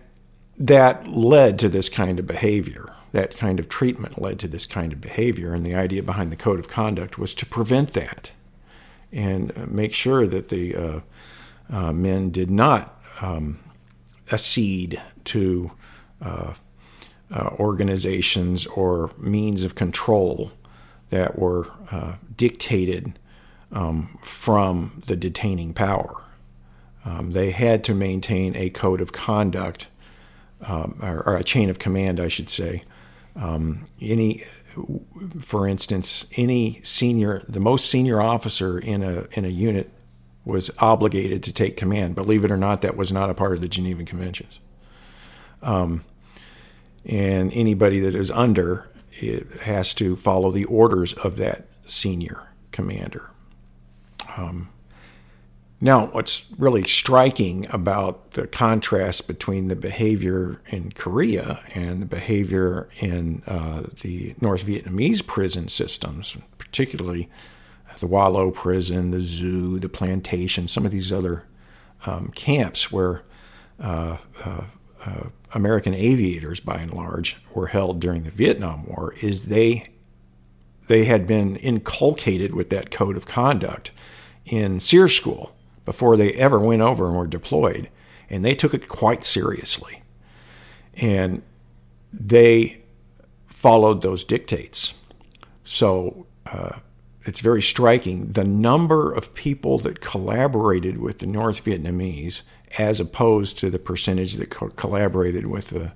that 0.57 1.07
led 1.07 1.59
to 1.59 1.69
this 1.69 1.89
kind 1.89 2.19
of 2.19 2.27
behavior. 2.27 2.93
That 3.11 3.37
kind 3.37 3.59
of 3.59 3.69
treatment 3.69 4.21
led 4.21 4.39
to 4.39 4.47
this 4.47 4.65
kind 4.65 4.91
of 4.91 4.99
behavior. 4.99 5.53
And 5.53 5.65
the 5.65 5.75
idea 5.75 6.03
behind 6.03 6.31
the 6.31 6.35
code 6.35 6.59
of 6.59 6.67
conduct 6.67 7.17
was 7.17 7.33
to 7.35 7.45
prevent 7.45 7.93
that 7.93 8.31
and 9.11 9.71
make 9.71 9.93
sure 9.93 10.25
that 10.25 10.49
the 10.49 10.75
uh, 10.75 10.99
uh, 11.69 11.93
men 11.93 12.31
did 12.31 12.49
not 12.49 12.99
um, 13.21 13.59
accede 14.31 15.01
to 15.25 15.71
uh, 16.21 16.53
uh, 17.31 17.49
organizations 17.59 18.65
or 18.67 19.11
means 19.17 19.63
of 19.63 19.75
control 19.75 20.51
that 21.09 21.37
were 21.37 21.67
uh, 21.91 22.13
dictated 22.35 23.17
um, 23.71 24.17
from 24.21 25.01
the 25.07 25.15
detaining 25.15 25.73
power. 25.73 26.21
Um, 27.05 27.31
they 27.31 27.51
had 27.51 27.83
to 27.85 27.93
maintain 27.93 28.55
a 28.55 28.69
code 28.69 29.01
of 29.01 29.11
conduct, 29.11 29.87
um, 30.61 30.97
or, 31.01 31.21
or, 31.27 31.35
a 31.35 31.43
chain 31.43 31.69
of 31.69 31.79
command, 31.79 32.19
I 32.19 32.29
should 32.29 32.49
say. 32.49 32.83
Um, 33.35 33.87
any 33.99 34.43
for 35.39 35.67
instance, 35.67 36.25
any 36.35 36.81
senior, 36.83 37.43
the 37.47 37.59
most 37.59 37.89
senior 37.89 38.21
officer 38.21 38.79
in 38.79 39.03
a 39.03 39.27
in 39.33 39.45
a 39.45 39.49
unit 39.49 39.91
was 40.45 40.71
obligated 40.79 41.43
to 41.43 41.53
take 41.53 41.77
command. 41.77 42.15
Believe 42.15 42.43
it 42.43 42.51
or 42.51 42.57
not, 42.57 42.81
that 42.81 42.97
was 42.97 43.11
not 43.11 43.29
a 43.29 43.33
part 43.33 43.53
of 43.53 43.61
the 43.61 43.67
Geneva 43.67 44.03
Conventions. 44.03 44.59
Um, 45.63 46.03
and 47.05 47.51
anybody 47.53 47.99
that 48.01 48.15
is 48.15 48.31
under 48.31 48.89
it 49.19 49.47
has 49.61 49.93
to 49.95 50.15
follow 50.15 50.51
the 50.51 50.65
orders 50.65 51.13
of 51.13 51.37
that 51.37 51.67
senior 51.85 52.49
commander. 52.71 53.29
Um, 54.37 54.69
now, 55.79 56.07
what's 56.07 56.45
really 56.57 56.85
striking 56.85 57.67
about 57.69 58.31
the 58.31 58.47
contrast 58.47 59.27
between 59.27 59.67
the 59.67 59.75
behavior 59.75 60.61
in 60.67 60.93
Korea 60.93 61.59
and 61.75 62.01
the 62.01 62.05
behavior 62.05 62.87
in 62.99 63.43
uh, 63.45 63.83
the 64.01 64.33
North 64.39 64.65
Vietnamese 64.65 65.25
prison 65.25 65.67
systems, 65.67 66.37
particularly 66.57 67.29
the 67.99 68.07
Hoa 68.07 68.29
Lo 68.29 68.49
prison, 68.49 69.11
the 69.11 69.21
zoo, 69.21 69.77
the 69.77 69.89
plantation, 69.89 70.67
some 70.67 70.85
of 70.85 70.91
these 70.91 71.11
other 71.11 71.45
um, 72.05 72.29
camps 72.29 72.91
where 72.91 73.23
uh, 73.79 74.17
uh, 74.45 74.63
uh 75.05 75.29
American 75.55 75.93
aviators, 75.93 76.59
by 76.59 76.77
and 76.77 76.93
large, 76.93 77.37
were 77.53 77.67
held 77.67 77.99
during 77.99 78.23
the 78.23 78.31
Vietnam 78.31 78.85
War, 78.87 79.13
is 79.21 79.45
they 79.45 79.89
they 80.87 81.05
had 81.05 81.25
been 81.25 81.55
inculcated 81.57 82.53
with 82.53 82.69
that 82.69 82.91
code 82.91 83.15
of 83.15 83.25
conduct 83.25 83.91
in 84.45 84.79
SERE 84.79 85.07
School 85.07 85.55
before 85.85 86.17
they 86.17 86.33
ever 86.33 86.59
went 86.59 86.81
over 86.81 87.07
and 87.07 87.17
were 87.17 87.27
deployed. 87.27 87.89
And 88.29 88.43
they 88.43 88.55
took 88.55 88.73
it 88.73 88.87
quite 88.87 89.23
seriously. 89.23 90.03
And 90.95 91.41
they 92.11 92.81
followed 93.47 94.01
those 94.01 94.23
dictates. 94.23 94.93
So 95.63 96.25
uh, 96.45 96.79
it's 97.25 97.39
very 97.39 97.61
striking 97.61 98.33
the 98.33 98.43
number 98.43 99.11
of 99.11 99.33
people 99.33 99.77
that 99.79 100.01
collaborated 100.01 100.97
with 100.97 101.19
the 101.19 101.27
North 101.27 101.63
Vietnamese 101.63 102.43
as 102.77 102.99
opposed 102.99 103.57
to 103.59 103.69
the 103.69 103.79
percentage 103.79 104.35
that 104.35 104.49
co- 104.49 104.69
collaborated 104.69 105.47
with 105.47 105.69
the 105.69 105.91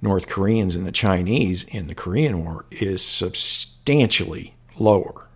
North 0.00 0.28
Koreans 0.28 0.76
and 0.76 0.86
the 0.86 0.92
Chinese 0.92 1.64
in 1.64 1.86
the 1.86 1.94
Korean 1.94 2.44
War 2.44 2.66
is 2.70 3.02
substantially 3.02 4.54
lower. 4.76 5.26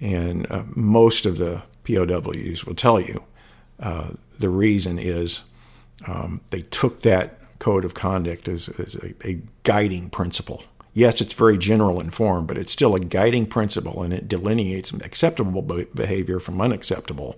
And 0.00 0.50
uh, 0.50 0.64
most 0.74 1.26
of 1.26 1.38
the 1.38 1.62
POWs 1.84 2.64
will 2.66 2.74
tell 2.74 3.00
you 3.00 3.22
uh, 3.80 4.08
the 4.38 4.48
reason 4.48 4.98
is 4.98 5.42
um, 6.06 6.40
they 6.50 6.62
took 6.62 7.02
that 7.02 7.38
code 7.58 7.84
of 7.84 7.94
conduct 7.94 8.48
as, 8.48 8.68
as 8.80 8.94
a, 8.96 9.14
a, 9.26 9.40
guiding 9.64 10.08
principle. 10.08 10.62
Yes, 10.94 11.20
it's 11.20 11.32
very 11.32 11.58
general 11.58 12.00
in 12.00 12.10
form, 12.10 12.46
but 12.46 12.56
it's 12.56 12.72
still 12.72 12.94
a 12.94 13.00
guiding 13.00 13.46
principle 13.46 14.02
and 14.02 14.14
it 14.14 14.28
delineates 14.28 14.92
acceptable 14.92 15.62
behavior 15.62 16.40
from 16.40 16.60
unacceptable. 16.60 17.36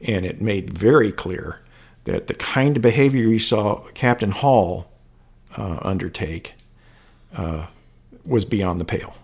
And 0.00 0.26
it 0.26 0.40
made 0.40 0.72
very 0.72 1.12
clear 1.12 1.60
that 2.04 2.26
the 2.26 2.34
kind 2.34 2.76
of 2.76 2.82
behavior 2.82 3.22
you 3.22 3.38
saw 3.38 3.80
Captain 3.94 4.30
Hall 4.30 4.90
uh, 5.56 5.78
undertake 5.82 6.54
uh, 7.36 7.66
was 8.26 8.44
beyond 8.44 8.80
the 8.80 8.84
pale. 8.84 9.16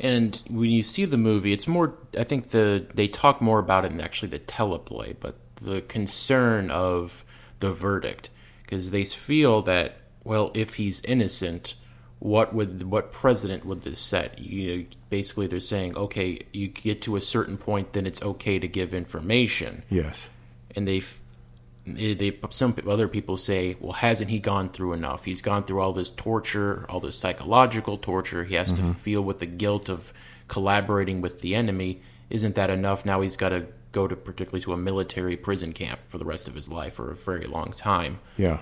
And 0.00 0.40
when 0.48 0.70
you 0.70 0.82
see 0.82 1.04
the 1.04 1.16
movie, 1.16 1.52
it's 1.52 1.66
more. 1.66 1.94
I 2.16 2.22
think 2.22 2.50
the 2.50 2.86
they 2.94 3.08
talk 3.08 3.40
more 3.40 3.58
about 3.58 3.84
it 3.84 3.90
in 3.90 4.00
actually 4.00 4.28
the 4.28 4.38
teleplay, 4.38 5.16
but 5.18 5.36
the 5.56 5.80
concern 5.82 6.70
of 6.70 7.24
the 7.58 7.72
verdict 7.72 8.30
because 8.62 8.90
they 8.90 9.04
feel 9.04 9.62
that 9.62 9.96
well, 10.24 10.50
if 10.52 10.74
he's 10.74 11.00
innocent, 11.04 11.74
what 12.18 12.54
would 12.54 12.82
what 12.82 13.12
president 13.12 13.64
would 13.64 13.82
this 13.82 13.98
set? 13.98 14.38
You 14.38 14.76
know, 14.76 14.84
basically, 15.08 15.46
they're 15.46 15.58
saying, 15.58 15.96
okay, 15.96 16.42
you 16.52 16.68
get 16.68 17.02
to 17.02 17.16
a 17.16 17.20
certain 17.20 17.56
point, 17.56 17.92
then 17.92 18.06
it's 18.06 18.22
okay 18.22 18.58
to 18.58 18.68
give 18.68 18.92
information. 18.92 19.84
Yes, 19.88 20.30
and 20.78 20.88
they 20.88 21.02
they 21.84 22.38
some 22.50 22.74
other 22.86 23.08
people 23.08 23.36
say, 23.36 23.76
well, 23.80 23.92
hasn't 23.92 24.30
he 24.30 24.38
gone 24.38 24.68
through 24.68 24.92
enough? 24.92 25.24
He's 25.24 25.42
gone 25.42 25.64
through 25.64 25.80
all 25.80 25.92
this 25.92 26.10
torture, 26.10 26.86
all 26.88 27.00
this 27.00 27.16
psychological 27.16 27.98
torture. 27.98 28.44
He 28.44 28.54
has 28.54 28.72
mm-hmm. 28.72 28.92
to 28.92 28.94
feel 28.94 29.20
with 29.22 29.40
the 29.40 29.46
guilt 29.46 29.88
of 29.88 30.12
collaborating 30.48 31.20
with 31.20 31.40
the 31.40 31.54
enemy. 31.54 32.00
Isn't 32.30 32.54
that 32.56 32.70
enough? 32.70 33.04
Now 33.04 33.20
he's 33.20 33.36
got 33.36 33.50
to 33.50 33.66
go 33.92 34.06
to 34.06 34.14
particularly 34.16 34.62
to 34.62 34.72
a 34.72 34.76
military 34.76 35.36
prison 35.36 35.72
camp 35.72 36.00
for 36.08 36.18
the 36.18 36.24
rest 36.24 36.46
of 36.46 36.54
his 36.54 36.68
life 36.68 36.94
for 36.94 37.10
a 37.10 37.14
very 37.14 37.46
long 37.46 37.72
time. 37.72 38.20
Yeah. 38.36 38.58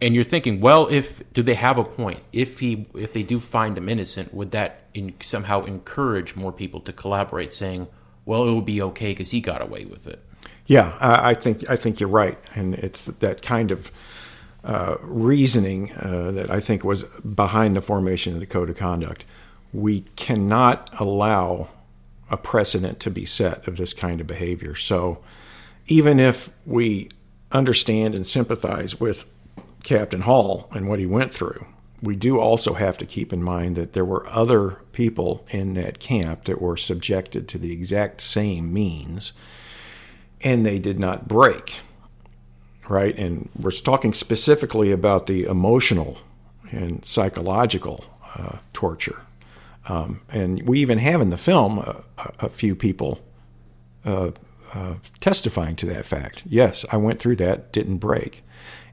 And 0.00 0.14
you're 0.14 0.24
thinking, 0.24 0.60
well, 0.60 0.88
if 0.88 1.22
do 1.32 1.42
they 1.42 1.54
have 1.54 1.78
a 1.78 1.84
point? 1.84 2.20
If 2.32 2.58
he 2.58 2.86
if 2.94 3.12
they 3.12 3.22
do 3.22 3.38
find 3.38 3.78
him 3.78 3.88
innocent, 3.88 4.34
would 4.34 4.50
that 4.50 4.88
in, 4.94 5.14
somehow 5.20 5.64
encourage 5.64 6.36
more 6.36 6.52
people 6.52 6.80
to 6.80 6.92
collaborate, 6.92 7.52
saying, 7.52 7.86
well, 8.24 8.48
it 8.48 8.52
will 8.52 8.62
be 8.62 8.82
okay 8.82 9.12
because 9.12 9.30
he 9.30 9.40
got 9.40 9.62
away 9.62 9.84
with 9.84 10.06
it? 10.06 10.20
Yeah, 10.66 10.96
I 10.98 11.34
think 11.34 11.68
I 11.68 11.76
think 11.76 12.00
you're 12.00 12.08
right, 12.08 12.38
and 12.54 12.74
it's 12.74 13.04
that 13.04 13.42
kind 13.42 13.70
of 13.70 13.90
uh, 14.64 14.96
reasoning 15.02 15.92
uh, 15.92 16.30
that 16.30 16.50
I 16.50 16.58
think 16.60 16.84
was 16.84 17.04
behind 17.04 17.76
the 17.76 17.82
formation 17.82 18.32
of 18.32 18.40
the 18.40 18.46
code 18.46 18.70
of 18.70 18.76
conduct. 18.76 19.26
We 19.74 20.02
cannot 20.16 20.88
allow 20.98 21.68
a 22.30 22.38
precedent 22.38 22.98
to 23.00 23.10
be 23.10 23.26
set 23.26 23.68
of 23.68 23.76
this 23.76 23.92
kind 23.92 24.22
of 24.22 24.26
behavior. 24.26 24.74
So, 24.74 25.22
even 25.86 26.18
if 26.18 26.50
we 26.64 27.10
understand 27.52 28.14
and 28.14 28.26
sympathize 28.26 28.98
with 28.98 29.26
Captain 29.82 30.22
Hall 30.22 30.68
and 30.72 30.88
what 30.88 30.98
he 30.98 31.04
went 31.04 31.34
through, 31.34 31.66
we 32.00 32.16
do 32.16 32.40
also 32.40 32.72
have 32.72 32.96
to 32.98 33.06
keep 33.06 33.34
in 33.34 33.42
mind 33.42 33.76
that 33.76 33.92
there 33.92 34.04
were 34.04 34.26
other 34.28 34.78
people 34.92 35.44
in 35.50 35.74
that 35.74 35.98
camp 35.98 36.44
that 36.44 36.62
were 36.62 36.78
subjected 36.78 37.48
to 37.48 37.58
the 37.58 37.72
exact 37.72 38.22
same 38.22 38.72
means 38.72 39.34
and 40.44 40.64
they 40.64 40.78
did 40.78 41.00
not 41.00 41.26
break. 41.26 41.76
Right? 42.88 43.16
And 43.16 43.48
we're 43.58 43.70
talking 43.70 44.12
specifically 44.12 44.92
about 44.92 45.26
the 45.26 45.44
emotional 45.44 46.18
and 46.70 47.04
psychological 47.04 48.04
uh, 48.36 48.58
torture. 48.72 49.22
Um, 49.88 50.20
and 50.28 50.66
we 50.68 50.80
even 50.80 50.98
have 50.98 51.20
in 51.20 51.30
the 51.30 51.36
film 51.36 51.78
a, 51.78 52.02
a 52.40 52.48
few 52.48 52.74
people 52.74 53.20
uh, 54.04 54.30
uh, 54.74 54.94
testifying 55.20 55.76
to 55.76 55.86
that 55.86 56.06
fact. 56.06 56.42
Yes, 56.46 56.84
I 56.90 56.96
went 56.96 57.20
through 57.20 57.36
that, 57.36 57.72
didn't 57.72 57.98
break. 57.98 58.42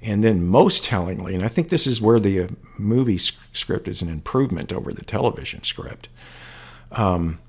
And 0.02 0.24
then, 0.24 0.46
most 0.46 0.84
tellingly, 0.84 1.36
and 1.36 1.44
I 1.44 1.48
think 1.48 1.70
this 1.70 1.86
is 1.86 2.02
where 2.02 2.20
the 2.20 2.42
uh, 2.42 2.48
movie 2.78 3.18
script 3.18 3.88
is 3.88 4.02
an 4.02 4.10
improvement 4.10 4.74
over 4.74 4.92
the 4.92 5.06
television 5.06 5.64
script. 5.64 6.10
Um, 6.92 7.40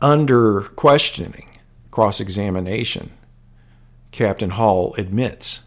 under 0.00 0.62
questioning, 0.62 1.59
cross 2.00 2.18
examination, 2.18 3.10
Captain 4.10 4.48
Hall 4.48 4.94
admits 4.96 5.64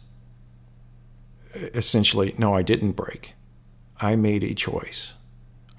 essentially, 1.54 2.34
no, 2.40 2.56
I 2.56 2.64
didn't 2.64 2.94
break. 2.94 3.36
I 4.02 4.16
made 4.16 4.44
a 4.44 4.56
choice. 4.56 5.14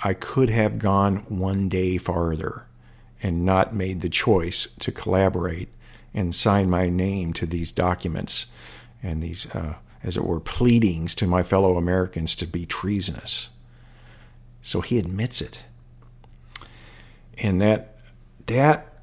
I 0.04 0.14
could 0.14 0.50
have 0.50 0.78
gone 0.78 1.24
one 1.28 1.68
day 1.68 1.98
farther 1.98 2.66
and 3.20 3.44
not 3.44 3.74
made 3.74 4.00
the 4.00 4.08
choice 4.08 4.68
to 4.78 4.92
collaborate 4.92 5.70
and 6.14 6.36
sign 6.36 6.70
my 6.70 6.88
name 6.88 7.32
to 7.32 7.46
these 7.46 7.72
documents 7.72 8.46
and 9.02 9.20
these, 9.24 9.52
uh, 9.56 9.74
as 10.04 10.16
it 10.16 10.24
were, 10.24 10.38
pleadings 10.38 11.16
to 11.16 11.26
my 11.26 11.42
fellow 11.42 11.76
Americans 11.76 12.36
to 12.36 12.46
be 12.46 12.64
treasonous. 12.64 13.48
So 14.62 14.82
he 14.82 14.98
admits 14.98 15.40
it. 15.40 15.64
And 17.38 17.60
that, 17.60 17.96
that, 18.46 18.93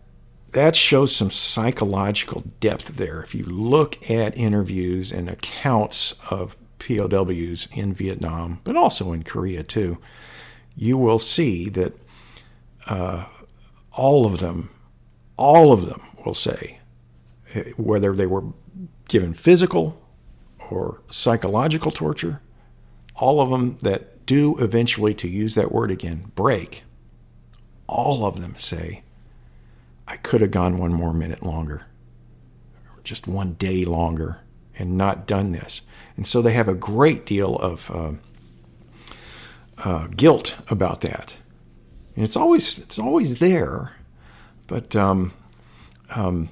that 0.51 0.75
shows 0.75 1.15
some 1.15 1.31
psychological 1.31 2.43
depth 2.59 2.97
there. 2.97 3.23
If 3.23 3.33
you 3.33 3.45
look 3.45 4.09
at 4.09 4.37
interviews 4.37 5.11
and 5.11 5.29
accounts 5.29 6.15
of 6.29 6.57
POWs 6.79 7.67
in 7.73 7.93
Vietnam, 7.93 8.59
but 8.63 8.75
also 8.75 9.13
in 9.13 9.23
Korea 9.23 9.63
too, 9.63 9.99
you 10.75 10.97
will 10.97 11.19
see 11.19 11.69
that 11.69 11.93
uh, 12.87 13.25
all 13.91 14.25
of 14.25 14.39
them, 14.39 14.69
all 15.37 15.71
of 15.71 15.85
them 15.85 16.01
will 16.25 16.33
say, 16.33 16.79
whether 17.77 18.13
they 18.13 18.25
were 18.25 18.43
given 19.07 19.33
physical 19.33 20.01
or 20.69 21.01
psychological 21.09 21.91
torture, 21.91 22.41
all 23.15 23.41
of 23.41 23.49
them 23.49 23.77
that 23.81 24.25
do 24.25 24.57
eventually, 24.59 25.13
to 25.13 25.27
use 25.27 25.55
that 25.55 25.71
word 25.71 25.91
again, 25.91 26.31
break, 26.35 26.83
all 27.87 28.25
of 28.25 28.39
them 28.41 28.55
say, 28.57 29.03
I 30.11 30.17
could 30.17 30.41
have 30.41 30.51
gone 30.51 30.77
one 30.77 30.91
more 30.91 31.13
minute 31.13 31.41
longer, 31.41 31.83
or 32.93 33.01
just 33.01 33.27
one 33.27 33.53
day 33.53 33.85
longer, 33.85 34.41
and 34.77 34.97
not 34.97 35.25
done 35.25 35.53
this. 35.53 35.83
And 36.17 36.27
so 36.27 36.41
they 36.41 36.51
have 36.51 36.67
a 36.67 36.75
great 36.75 37.25
deal 37.25 37.55
of 37.55 37.89
uh, 37.89 38.11
uh, 39.77 40.07
guilt 40.07 40.57
about 40.67 40.99
that. 40.99 41.37
And 42.17 42.25
it's 42.25 42.35
always 42.35 42.77
it's 42.77 42.99
always 42.99 43.39
there, 43.39 43.93
but 44.67 44.97
um, 44.97 45.33
um, 46.13 46.49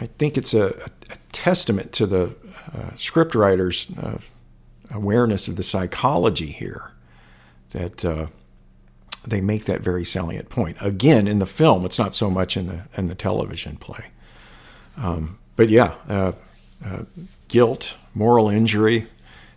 I 0.00 0.06
think 0.06 0.38
it's 0.38 0.54
a, 0.54 0.68
a, 1.10 1.18
testament 1.32 1.92
to 1.92 2.06
the 2.06 2.34
uh, 2.72 2.90
scriptwriter's 2.96 3.90
uh, 3.98 4.18
awareness 4.90 5.46
of 5.46 5.56
the 5.56 5.62
psychology 5.62 6.46
here 6.46 6.92
that 7.70 8.02
uh, 8.02 8.28
they 9.26 9.40
make 9.40 9.64
that 9.64 9.80
very 9.80 10.04
salient 10.04 10.48
point. 10.48 10.76
Again, 10.80 11.26
in 11.26 11.38
the 11.38 11.46
film, 11.46 11.84
it's 11.84 11.98
not 11.98 12.14
so 12.14 12.30
much 12.30 12.56
in 12.56 12.66
the 12.66 12.82
in 12.96 13.08
the 13.08 13.14
television 13.14 13.76
play. 13.76 14.06
Um, 14.96 15.38
but 15.56 15.68
yeah, 15.68 15.94
uh, 16.08 16.32
uh, 16.84 17.02
guilt, 17.48 17.96
moral 18.14 18.48
injury. 18.48 19.06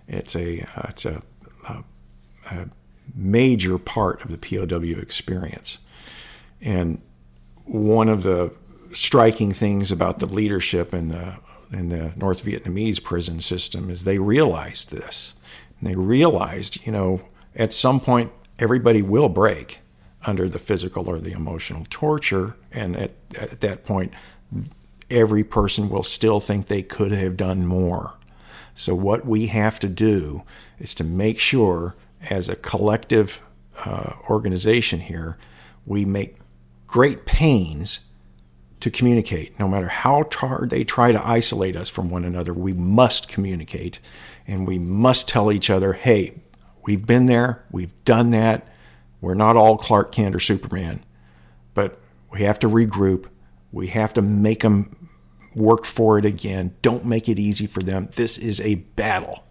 It's 0.08 0.36
a 0.36 0.62
uh, 0.76 0.88
it's 0.90 1.06
a, 1.06 1.22
a, 1.68 1.84
a, 2.50 2.70
major 3.14 3.78
part 3.78 4.24
of 4.24 4.32
the 4.32 4.38
POW 4.38 5.00
experience, 5.00 5.80
and 6.62 7.02
one 7.66 8.08
of 8.08 8.24
the 8.24 8.52
striking 8.94 9.52
things 9.52 9.92
about 9.92 10.20
the 10.20 10.26
leadership 10.26 10.94
in 10.94 11.10
the 11.10 11.36
in 11.72 11.90
the 11.90 12.12
North 12.16 12.44
Vietnamese 12.44 13.02
prison 13.02 13.40
system 13.40 13.90
is 13.90 14.04
they 14.04 14.18
realized 14.18 14.92
this. 14.92 15.34
And 15.80 15.90
they 15.90 15.96
realized, 15.96 16.86
you 16.86 16.92
know, 16.92 17.22
at 17.56 17.74
some 17.74 18.00
point 18.00 18.32
everybody 18.62 19.02
will 19.02 19.28
break 19.28 19.80
under 20.26 20.48
the 20.48 20.60
physical 20.60 21.10
or 21.10 21.20
the 21.20 21.32
emotional 21.32 21.86
torture, 21.90 22.56
and 22.72 22.96
at, 22.96 23.12
at 23.36 23.60
that 23.60 23.84
point 23.84 24.14
every 25.10 25.44
person 25.44 25.90
will 25.90 26.04
still 26.04 26.40
think 26.40 26.68
they 26.68 26.84
could 26.84 27.12
have 27.12 27.36
done 27.36 27.66
more. 27.66 28.14
So, 28.74 28.96
what 28.96 29.26
we 29.26 29.48
have 29.48 29.80
to 29.80 29.90
do 29.90 30.44
is 30.80 30.94
to 30.96 31.04
make 31.04 31.40
sure, 31.40 31.96
as 32.30 32.48
a 32.48 32.56
collective 32.56 33.42
uh, 33.84 34.14
organization 34.30 35.02
here, 35.02 35.38
we 35.86 36.06
make 36.06 36.38
great 36.88 37.26
pains 37.26 38.02
to 38.80 38.90
communicate. 38.90 39.60
No 39.60 39.68
matter 39.68 39.88
how 39.88 40.26
hard 40.32 40.70
they 40.70 40.84
try 40.84 41.12
to 41.12 41.28
isolate 41.28 41.76
us 41.76 41.90
from 41.90 42.10
one 42.10 42.24
another, 42.24 42.54
we 42.54 42.74
must 42.74 43.28
communicate 43.28 44.00
and 44.48 44.68
we 44.68 44.80
must 44.80 45.28
tell 45.28 45.52
each 45.52 45.70
other, 45.70 45.94
hey, 45.94 46.34
we've 46.84 47.06
been 47.06 47.26
there, 47.26 47.64
we've 47.72 47.94
done 48.06 48.32
that. 48.32 48.68
We're 49.20 49.36
not 49.36 49.56
all 49.56 49.78
Clark 49.78 50.12
Kent 50.12 50.36
or 50.36 50.40
Superman, 50.40 51.04
but 51.74 52.00
we 52.32 52.42
have 52.42 52.58
to 52.60 52.68
regroup. 52.68 53.28
We 53.72 53.88
have 53.88 54.14
to 54.14 54.22
make 54.22 54.62
them 54.62 55.10
work 55.54 55.86
for 55.86 56.18
it 56.18 56.26
again. 56.26 56.76
Don't 56.82 57.06
make 57.06 57.30
it 57.30 57.38
easy 57.38 57.68
for 57.68 57.84
them. 57.84 58.10
This 58.16 58.38
is 58.38 58.60
a 58.62 58.76
battle. 58.76 59.44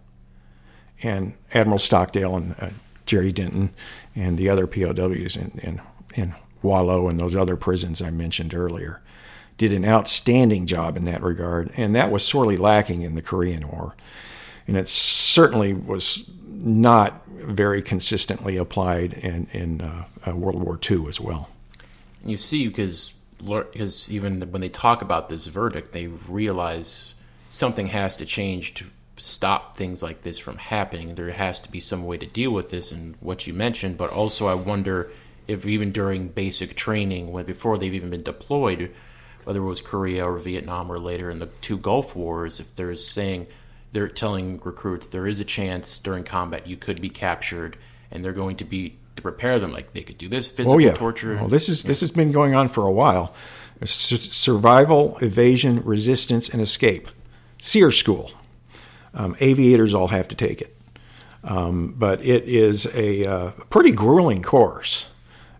And 1.01 1.33
Admiral 1.53 1.79
Stockdale 1.79 2.35
and 2.35 2.55
uh, 2.59 2.69
Jerry 3.05 3.31
Denton 3.31 3.73
and 4.15 4.37
the 4.37 4.49
other 4.49 4.67
POWs 4.67 5.35
in, 5.35 5.59
in, 5.63 5.81
in 6.13 6.35
Lo 6.63 7.07
and 7.07 7.19
those 7.19 7.35
other 7.35 7.55
prisons 7.55 8.01
I 8.01 8.09
mentioned 8.11 8.53
earlier 8.53 9.01
did 9.57 9.73
an 9.73 9.85
outstanding 9.85 10.65
job 10.65 10.97
in 10.97 11.05
that 11.05 11.21
regard. 11.21 11.71
And 11.77 11.95
that 11.95 12.11
was 12.11 12.25
sorely 12.25 12.57
lacking 12.57 13.01
in 13.01 13.15
the 13.15 13.21
Korean 13.21 13.67
War. 13.67 13.95
And 14.71 14.77
it 14.77 14.87
certainly 14.87 15.73
was 15.73 16.31
not 16.47 17.27
very 17.27 17.81
consistently 17.81 18.55
applied 18.55 19.11
in, 19.11 19.47
in 19.51 19.81
uh, 19.81 20.05
uh, 20.25 20.33
World 20.33 20.63
War 20.63 20.79
II 20.89 21.07
as 21.09 21.19
well. 21.19 21.49
You 22.23 22.37
see, 22.37 22.69
because 22.69 23.13
because 23.37 24.09
even 24.09 24.39
when 24.49 24.61
they 24.61 24.69
talk 24.69 25.01
about 25.01 25.27
this 25.27 25.45
verdict, 25.47 25.91
they 25.91 26.07
realize 26.07 27.15
something 27.49 27.87
has 27.87 28.15
to 28.15 28.25
change 28.25 28.73
to 28.75 28.85
stop 29.17 29.75
things 29.75 30.01
like 30.01 30.21
this 30.21 30.39
from 30.39 30.55
happening. 30.55 31.15
There 31.15 31.33
has 31.33 31.59
to 31.59 31.69
be 31.69 31.81
some 31.81 32.05
way 32.05 32.17
to 32.19 32.25
deal 32.25 32.51
with 32.51 32.69
this, 32.69 32.93
and 32.93 33.17
what 33.19 33.45
you 33.47 33.53
mentioned. 33.53 33.97
But 33.97 34.11
also, 34.11 34.47
I 34.47 34.53
wonder 34.53 35.11
if 35.49 35.65
even 35.65 35.91
during 35.91 36.29
basic 36.29 36.77
training, 36.77 37.33
when 37.33 37.43
before 37.43 37.77
they've 37.77 37.93
even 37.93 38.11
been 38.11 38.23
deployed, 38.23 38.93
whether 39.43 39.59
it 39.59 39.67
was 39.67 39.81
Korea 39.81 40.25
or 40.25 40.37
Vietnam 40.37 40.89
or 40.89 40.97
later 40.97 41.29
in 41.29 41.39
the 41.39 41.49
two 41.59 41.77
Gulf 41.77 42.15
Wars, 42.15 42.61
if 42.61 42.73
there's 42.73 43.05
saying 43.05 43.47
they're 43.91 44.07
telling 44.07 44.59
recruits 44.63 45.07
there 45.07 45.27
is 45.27 45.39
a 45.39 45.45
chance 45.45 45.99
during 45.99 46.23
combat 46.23 46.67
you 46.67 46.77
could 46.77 47.01
be 47.01 47.09
captured, 47.09 47.77
and 48.09 48.23
they're 48.23 48.33
going 48.33 48.57
to 48.57 48.65
be 48.65 48.97
to 49.15 49.21
prepare 49.21 49.59
them. 49.59 49.71
Like 49.71 49.93
they 49.93 50.01
could 50.01 50.17
do 50.17 50.29
this 50.29 50.51
physical 50.51 50.75
oh, 50.75 50.79
yeah. 50.79 50.93
torture. 50.93 51.35
Well, 51.35 51.47
this 51.47 51.69
is 51.69 51.83
yeah. 51.83 51.89
this 51.89 52.01
has 52.01 52.11
been 52.11 52.31
going 52.31 52.55
on 52.55 52.69
for 52.69 52.85
a 52.85 52.91
while. 52.91 53.33
Survival, 53.83 55.17
evasion, 55.21 55.83
resistance, 55.83 56.49
and 56.49 56.61
escape. 56.61 57.07
SERE 57.59 57.91
School. 57.91 58.31
Um, 59.13 59.35
aviators 59.39 59.93
all 59.93 60.07
have 60.07 60.29
to 60.29 60.35
take 60.35 60.61
it, 60.61 60.77
um, 61.43 61.95
but 61.97 62.23
it 62.23 62.45
is 62.45 62.85
a 62.93 63.25
uh, 63.25 63.51
pretty 63.69 63.91
grueling 63.91 64.41
course. 64.41 65.07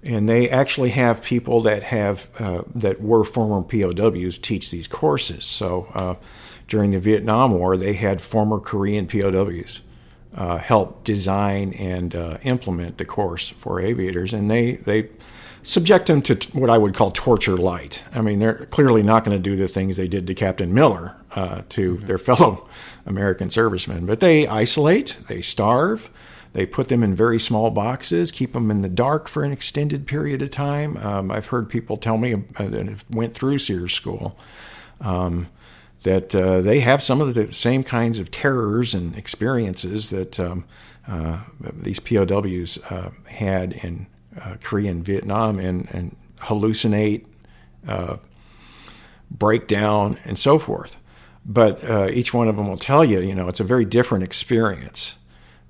And 0.04 0.28
they 0.28 0.50
actually 0.50 0.92
have 0.92 1.22
people 1.22 1.62
that 1.62 1.84
have 1.84 2.28
uh, 2.40 2.64
that 2.74 3.02
were 3.02 3.24
former 3.24 3.62
POWs 3.62 4.38
teach 4.38 4.72
these 4.72 4.88
courses. 4.88 5.46
So 5.46 5.88
uh, 5.94 6.16
during 6.72 6.92
the 6.92 7.00
Vietnam 7.00 7.52
War, 7.52 7.76
they 7.76 7.92
had 7.92 8.22
former 8.22 8.58
Korean 8.58 9.06
POWs 9.06 9.82
uh, 10.34 10.58
help 10.58 11.04
design 11.04 11.74
and 11.74 12.16
uh, 12.16 12.38
implement 12.44 12.98
the 12.98 13.04
course 13.04 13.50
for 13.50 13.82
aviators, 13.82 14.34
and 14.34 14.50
they 14.50 14.78
they 14.78 15.10
subject 15.64 16.08
them 16.08 16.22
to 16.22 16.36
t- 16.36 16.58
what 16.58 16.70
I 16.70 16.78
would 16.78 16.94
call 16.94 17.12
torture 17.12 17.58
light. 17.58 18.06
I 18.14 18.22
mean, 18.22 18.40
they're 18.40 18.68
clearly 18.68 19.04
not 19.04 19.26
going 19.26 19.36
to 19.38 19.50
do 19.50 19.58
the 19.58 19.68
things 19.68 19.98
they 19.98 20.08
did 20.08 20.26
to 20.28 20.34
Captain 20.34 20.74
Miller 20.74 21.18
uh, 21.36 21.64
to 21.70 21.98
mm-hmm. 21.98 22.06
their 22.06 22.18
fellow 22.18 22.70
American 23.06 23.50
servicemen, 23.50 24.06
but 24.06 24.22
they 24.22 24.48
isolate, 24.48 25.18
they 25.28 25.42
starve. 25.42 26.10
They 26.54 26.66
put 26.66 26.88
them 26.88 27.04
in 27.04 27.16
very 27.16 27.40
small 27.40 27.70
boxes, 27.70 28.32
keep 28.32 28.54
them 28.54 28.72
in 28.72 28.82
the 28.82 28.90
dark 28.90 29.28
for 29.28 29.44
an 29.44 29.52
extended 29.52 30.06
period 30.08 30.42
of 30.42 30.52
time. 30.52 30.98
Um, 30.98 31.32
I've 31.32 31.48
heard 31.48 31.70
people 31.70 31.96
tell 31.98 32.18
me 32.18 32.34
uh, 32.34 32.68
that 32.68 33.04
went 33.10 33.34
through 33.34 33.58
SERE 33.60 33.88
School 33.88 34.38
um, 35.02 35.48
that 36.04 36.36
uh, 36.36 36.62
they 36.62 36.80
have 36.80 37.04
some 37.04 37.22
of 37.22 37.34
the 37.34 37.52
same 37.54 37.84
kinds 37.84 38.20
of 38.20 38.32
terrors 38.32 38.94
and 38.94 39.16
experiences 39.16 40.10
that 40.10 40.40
um, 40.40 40.66
uh, 41.08 41.40
these 41.62 42.00
POWs 42.00 42.80
uh, 42.90 43.12
had 43.26 43.74
in 43.74 44.08
uh, 44.40 44.56
Korea 44.62 44.92
and 44.92 45.04
Vietnam 45.04 45.60
and, 45.60 45.88
and 45.92 46.16
hallucinate, 46.40 47.26
uh, 47.88 48.18
break 49.30 49.68
down, 49.68 50.18
and 50.26 50.38
so 50.40 50.58
forth. 50.58 50.98
But 51.46 51.84
uh, 51.84 52.10
each 52.12 52.34
one 52.34 52.48
of 52.48 52.56
them 52.56 52.68
will 52.68 52.78
tell 52.78 53.04
you, 53.04 53.20
you 53.20 53.36
know, 53.36 53.48
it's 53.48 53.60
a 53.60 53.66
very 53.66 53.86
different 53.86 54.24
experience 54.24 55.16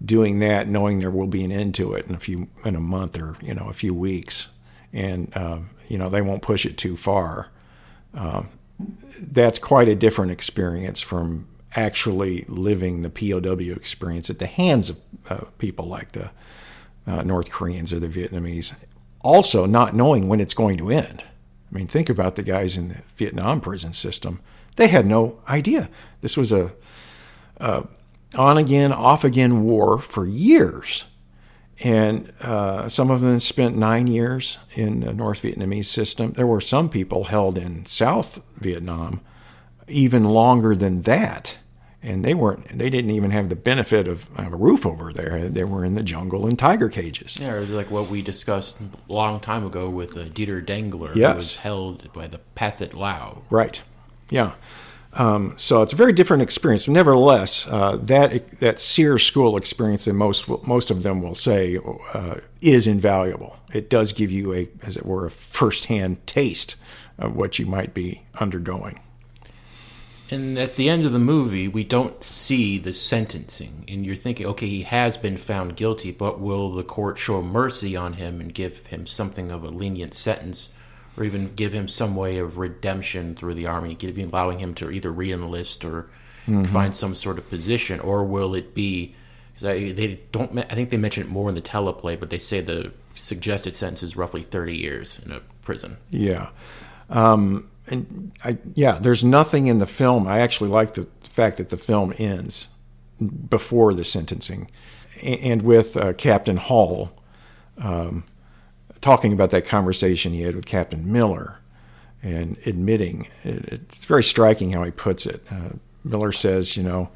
doing 0.03 0.39
that, 0.39 0.67
knowing 0.67 0.99
there 0.99 1.11
will 1.11 1.27
be 1.27 1.43
an 1.43 1.51
end 1.51 1.75
to 1.75 1.93
it 1.93 2.07
in 2.07 2.15
a 2.15 2.19
few 2.19 2.49
in 2.65 2.75
a 2.75 2.79
month 2.79 3.17
or 3.17 3.37
you 3.41 3.53
know 3.53 3.69
a 3.69 3.73
few 3.73 3.93
weeks, 3.93 4.49
and 4.91 5.31
you 5.87 5.97
know 5.97 6.09
they 6.09 6.21
won't 6.21 6.41
push 6.41 6.65
it 6.65 6.77
too 6.77 6.97
far. 6.97 7.49
That's 9.21 9.60
quite 9.60 9.88
a 9.88 9.95
different 9.95 10.31
experience 10.31 11.01
from 11.01 11.47
actually 11.75 12.45
living 12.47 13.01
the 13.01 13.10
POW 13.10 13.75
experience 13.75 14.29
at 14.29 14.39
the 14.39 14.47
hands 14.47 14.89
of 14.89 14.99
uh, 15.29 15.45
people 15.57 15.86
like 15.88 16.12
the 16.12 16.31
uh, 17.07 17.23
North 17.23 17.49
Koreans 17.49 17.93
or 17.93 17.99
the 17.99 18.07
Vietnamese. 18.07 18.73
Also, 19.21 19.65
not 19.65 19.95
knowing 19.95 20.27
when 20.27 20.39
it's 20.39 20.53
going 20.53 20.77
to 20.77 20.89
end. 20.89 21.23
I 21.71 21.75
mean, 21.75 21.88
think 21.88 22.10
about 22.10 22.36
the 22.36 22.43
guys 22.43 22.75
in 22.75 22.89
the 22.89 22.97
Vietnam 23.15 23.62
prison 23.62 23.93
system. 23.93 24.41
They 24.75 24.88
had 24.88 25.05
no 25.05 25.39
idea. 25.47 25.89
This 26.21 26.36
was 26.36 26.51
a, 26.51 26.73
a 27.57 27.86
on 28.36 28.57
again, 28.57 28.91
off 28.91 29.23
again 29.23 29.63
war 29.63 29.99
for 29.99 30.25
years. 30.25 31.05
And 31.83 32.31
uh, 32.41 32.89
some 32.89 33.09
of 33.09 33.21
them 33.21 33.39
spent 33.39 33.75
nine 33.75 34.05
years 34.05 34.59
in 34.75 34.99
the 34.99 35.13
North 35.13 35.41
Vietnamese 35.41 35.85
system. 35.85 36.33
There 36.33 36.45
were 36.45 36.61
some 36.61 36.89
people 36.89 37.25
held 37.25 37.57
in 37.57 37.85
South 37.87 38.39
Vietnam 38.57 39.21
even 39.87 40.23
longer 40.23 40.75
than 40.75 41.01
that. 41.03 41.57
And 42.03 42.25
they 42.25 42.33
weren't 42.33 42.77
they 42.77 42.89
didn't 42.89 43.11
even 43.11 43.29
have 43.29 43.49
the 43.49 43.55
benefit 43.55 44.07
of, 44.07 44.27
of, 44.35 44.53
a 44.53 44.55
roof 44.55 44.87
over 44.87 45.13
there. 45.13 45.49
They 45.49 45.63
were 45.63 45.85
in 45.85 45.93
the 45.93 46.01
jungle 46.01 46.47
in 46.47 46.57
tiger 46.57 46.89
cages. 46.89 47.37
Yeah 47.39 47.55
it 47.55 47.59
was 47.59 47.69
like 47.69 47.91
what 47.91 48.09
we 48.09 48.23
discussed 48.23 48.79
a 48.81 49.13
long 49.13 49.39
time 49.39 49.63
ago 49.63 49.87
with 49.87 50.17
uh, 50.17 50.23
Dieter 50.23 50.65
Dengler 50.65 51.15
yes. 51.15 51.29
who 51.29 51.35
was 51.35 51.57
held 51.57 52.13
by 52.13 52.25
the 52.25 52.39
Pathet 52.55 52.95
Lao. 52.95 53.43
Right. 53.51 53.83
Yeah 54.31 54.53
um, 55.13 55.54
so 55.58 55.82
it's 55.82 55.93
a 55.93 55.97
very 55.97 56.13
different 56.13 56.43
experience. 56.43 56.88
Nevertheless, 56.88 57.67
uh, 57.67 57.97
that 58.04 58.60
that 58.60 58.80
SERE 58.80 59.17
School 59.19 59.58
experience, 59.58 60.06
that 60.06 60.13
most 60.13 60.47
most 60.65 60.89
of 60.89 61.04
them 61.04 61.21
will 61.21 61.36
say, 61.36 61.78
uh, 62.13 62.36
is 62.62 62.88
invaluable. 62.88 63.58
It 63.74 63.89
does 63.89 64.13
give 64.13 64.32
you 64.32 64.54
a, 64.54 64.69
as 64.84 64.95
it 64.95 65.06
were, 65.06 65.26
a 65.26 65.32
firsthand 65.32 66.26
taste 66.28 66.78
of 67.17 67.36
what 67.36 67.60
you 67.60 67.65
might 67.65 67.93
be 67.93 68.24
undergoing. 68.39 69.00
And 70.30 70.58
at 70.58 70.78
the 70.78 70.88
end 70.88 71.06
of 71.06 71.12
the 71.12 71.19
movie, 71.19 71.67
we 71.67 71.84
don't 71.84 72.24
see 72.24 72.78
the 72.78 72.93
sentencing. 72.93 73.84
And 73.89 74.06
you're 74.06 74.15
thinking, 74.15 74.45
okay, 74.47 74.67
he 74.67 74.84
has 74.84 75.17
been 75.17 75.36
found 75.36 75.76
guilty, 75.76 76.12
but 76.12 76.39
will 76.39 76.71
the 76.71 76.86
court 76.86 77.17
show 77.17 77.41
mercy 77.41 77.97
on 77.97 78.13
him 78.13 78.39
and 78.39 78.54
give 78.54 78.88
him 78.88 79.06
something 79.06 79.52
of 79.52 79.65
a 79.65 79.69
lenient 79.69 80.13
sentence? 80.13 80.71
Or 81.17 81.26
even 81.26 81.56
give 81.56 81.74
him 81.74 81.89
some 81.89 82.15
way 82.15 82.38
of 82.38 82.58
redemption 82.58 83.36
through 83.36 83.56
the 83.56 83.67
army, 83.67 83.95
giving, 83.95 84.30
allowing 84.30 84.60
him 84.60 84.74
to 84.76 84.89
either 84.89 85.12
re-enlist 85.12 85.84
or 85.84 86.10
mm-hmm. 86.47 86.63
find 86.63 86.95
some 86.95 87.13
sort 87.15 87.38
of 87.38 87.50
position, 87.50 88.00
or 88.00 88.24
will 88.24 88.56
it 88.56 88.74
be? 88.74 89.13
Because 89.54 89.95
they 89.95 90.21
don't. 90.32 90.58
I 90.58 90.74
think 90.74 90.89
they 90.89 90.95
mention 90.95 91.24
it 91.24 91.30
more 91.30 91.50
in 91.50 91.56
the 91.56 91.62
teleplay, 91.62 92.17
but 92.17 92.30
they 92.30 92.38
say 92.38 92.62
the 92.62 92.93
suggested 93.13 93.76
sentence 93.76 94.04
is 94.04 94.15
roughly 94.15 94.43
thirty 94.43 94.78
years 94.78 95.19
in 95.26 95.34
a 95.34 95.41
prison. 95.63 95.97
Yeah, 96.10 96.50
um, 97.10 97.67
and 97.88 98.32
I, 98.45 98.58
yeah, 98.74 98.97
there's 98.97 99.24
nothing 99.24 99.67
in 99.67 99.80
the 99.80 99.86
film. 99.86 100.28
I 100.28 100.39
actually 100.39 100.69
like 100.69 100.93
the 100.93 101.08
fact 101.24 101.58
that 101.58 101.67
the 101.67 101.78
film 101.78 102.13
ends 102.17 102.69
before 103.50 103.93
the 103.93 104.06
sentencing, 104.06 104.71
and 105.21 105.62
with 105.62 105.97
uh, 105.97 106.13
Captain 106.13 106.56
Hall 106.56 107.12
um, 107.78 108.24
talking 109.01 109.33
about 109.33 109.49
that 109.49 109.65
conversation 109.65 110.31
he 110.33 110.41
had 110.41 110.55
with 110.55 110.65
Captain 110.65 111.11
Miller, 111.11 111.59
and 112.23 112.57
admitting 112.65 113.27
it's 113.43 114.05
very 114.05 114.23
striking 114.23 114.71
how 114.71 114.83
he 114.83 114.91
puts 114.91 115.25
it. 115.25 115.43
Uh, 115.51 115.69
Miller 116.03 116.31
says, 116.31 116.77
you 116.77 116.83
know. 116.83 117.09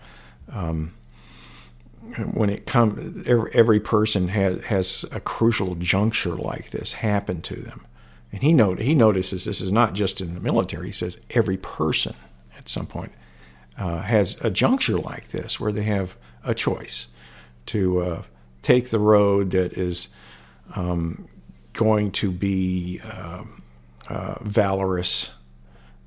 Um, 0.52 0.94
when 2.34 2.50
it 2.50 2.66
comes, 2.66 3.26
every, 3.28 3.52
every 3.54 3.80
person 3.80 4.28
has 4.28 4.64
has 4.66 5.06
a 5.12 5.20
crucial 5.20 5.76
juncture 5.76 6.36
like 6.36 6.70
this 6.70 6.94
happen 6.94 7.42
to 7.42 7.56
them, 7.56 7.86
and 8.32 8.44
he 8.44 8.54
note, 8.54 8.80
he 8.80 8.94
notices 8.94 9.46
this 9.46 9.60
is 9.60 9.72
not 9.72 9.94
just 9.94 10.22
in 10.22 10.36
the 10.36 10.40
military. 10.40 10.88
He 10.88 10.92
says 10.92 11.20
every 11.32 11.58
person 11.58 12.16
at 12.58 12.70
some 12.70 12.86
point 12.86 13.12
uh, 13.78 14.02
has 14.02 14.38
a 14.42 14.50
juncture 14.50 14.98
like 14.98 15.30
this 15.30 15.60
where 15.60 15.72
they 15.72 15.84
have 15.84 16.16
a 16.44 16.54
choice 16.54 17.08
to 17.68 18.02
uh, 18.02 18.22
take 18.62 18.90
the 18.90 19.00
road 19.00 19.52
that 19.52 19.74
is 19.74 20.10
um, 20.76 21.28
going 21.76 22.12
to 22.12 22.32
be 22.32 23.00
uh, 23.04 23.44
uh 24.10 24.36
valorous, 24.42 25.34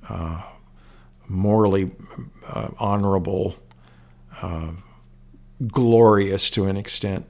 uh, 0.08 0.42
morally 1.28 1.90
honorable, 2.78 3.54
glorious 5.66 6.50
to 6.50 6.66
an 6.66 6.76
extent, 6.76 7.26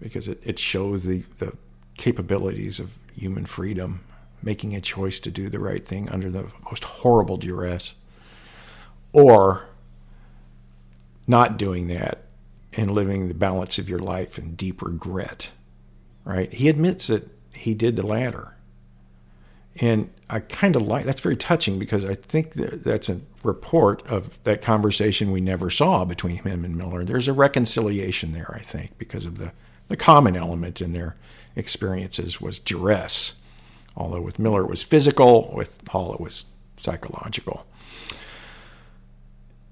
because 0.00 0.26
it, 0.28 0.40
it 0.44 0.58
shows 0.58 1.04
the, 1.04 1.22
the 1.38 1.52
capabilities 1.96 2.80
of 2.80 2.96
human 3.14 3.44
freedom 3.44 4.00
making 4.42 4.74
a 4.74 4.80
choice 4.80 5.20
to 5.20 5.30
do 5.30 5.48
the 5.48 5.58
right 5.58 5.86
thing 5.86 6.08
under 6.08 6.30
the 6.30 6.46
most 6.64 6.84
horrible 6.84 7.36
duress, 7.36 7.94
or 9.12 9.66
not 11.26 11.58
doing 11.58 11.88
that 11.88 12.24
and 12.72 12.90
living 12.90 13.28
the 13.28 13.34
balance 13.34 13.78
of 13.78 13.88
your 13.88 13.98
life 13.98 14.38
in 14.38 14.54
deep 14.54 14.80
regret. 14.80 15.50
Right? 16.24 16.52
He 16.52 16.68
admits 16.68 17.08
that 17.08 17.28
he 17.52 17.74
did 17.74 17.96
the 17.96 18.06
latter. 18.06 18.54
And 19.76 20.10
I 20.28 20.40
kind 20.40 20.76
of 20.76 20.82
like 20.82 21.04
that's 21.04 21.20
very 21.20 21.36
touching 21.36 21.78
because 21.78 22.04
I 22.04 22.14
think 22.14 22.52
that 22.54 22.84
that's 22.84 23.08
a 23.08 23.20
report 23.42 24.06
of 24.06 24.42
that 24.44 24.62
conversation 24.62 25.30
we 25.30 25.40
never 25.40 25.70
saw 25.70 26.04
between 26.04 26.36
him 26.36 26.64
and 26.64 26.76
Miller. 26.76 27.04
There's 27.04 27.28
a 27.28 27.32
reconciliation 27.32 28.32
there, 28.32 28.54
I 28.54 28.60
think, 28.60 28.98
because 28.98 29.26
of 29.26 29.38
the, 29.38 29.52
the 29.88 29.96
common 29.96 30.36
element 30.36 30.80
in 30.80 30.92
their 30.92 31.16
experiences 31.56 32.40
was 32.40 32.58
duress 32.58 33.34
Although 33.96 34.20
with 34.20 34.38
Miller 34.38 34.62
it 34.62 34.70
was 34.70 34.82
physical, 34.82 35.52
with 35.54 35.86
Hall 35.88 36.14
it 36.14 36.20
was 36.20 36.46
psychological. 36.76 37.66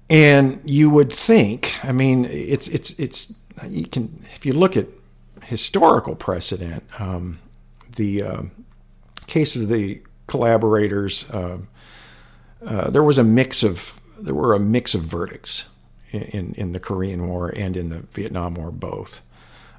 And 0.09 0.61
you 0.65 0.89
would 0.89 1.11
think, 1.11 1.73
I 1.83 1.91
mean, 1.91 2.25
it's 2.25 2.67
it's 2.67 2.97
it's 2.99 3.35
you 3.67 3.85
can 3.87 4.23
if 4.35 4.45
you 4.45 4.53
look 4.53 4.75
at 4.75 4.87
historical 5.43 6.15
precedent, 6.15 6.83
um, 6.99 7.39
the 7.99 8.23
uh, 8.23 8.41
case 9.27 9.55
of 9.55 9.69
the 9.69 10.01
collaborators, 10.25 11.29
uh, 11.29 11.59
uh, 12.65 12.89
there 12.89 13.03
was 13.03 13.19
a 13.19 13.23
mix 13.23 13.63
of 13.63 13.99
there 14.19 14.35
were 14.35 14.55
a 14.55 14.59
mix 14.59 14.95
of 14.95 15.03
verdicts 15.03 15.65
in 16.11 16.53
in 16.55 16.73
the 16.73 16.79
Korean 16.79 17.27
War 17.27 17.49
and 17.49 17.77
in 17.77 17.89
the 17.89 17.99
Vietnam 18.11 18.55
War 18.55 18.71
both. 18.71 19.21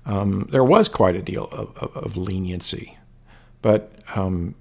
Um, 0.07 0.49
there 0.51 0.65
was 0.65 0.89
quite 0.89 1.15
a 1.15 1.23
deal 1.23 1.45
of, 1.53 1.77
of, 1.77 1.97
of 1.97 2.17
leniency 2.17 2.97
but 3.63 3.93
um, 4.15 4.55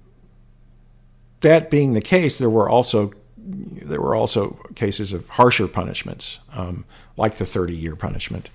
that 1.40 1.70
being 1.70 1.94
the 1.94 2.00
case, 2.00 2.38
there 2.38 2.50
were 2.50 2.68
also 2.68 3.12
there 3.36 4.00
were 4.00 4.14
also 4.14 4.50
cases 4.74 5.12
of 5.12 5.28
harsher 5.30 5.66
punishments, 5.66 6.38
um, 6.52 6.84
like 7.16 7.36
the 7.38 7.44
30-year 7.44 7.96
punishment. 7.96 8.50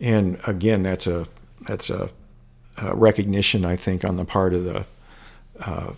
And 0.00 0.38
again, 0.46 0.82
that's 0.82 1.06
a 1.06 1.26
that's 1.66 1.90
a, 1.90 2.10
a, 2.80 2.94
recognition, 2.94 3.64
I 3.64 3.76
think, 3.76 4.04
on 4.04 4.16
the 4.16 4.24
part 4.24 4.54
of 4.54 4.64
the 4.64 4.84
uh, 5.60 5.92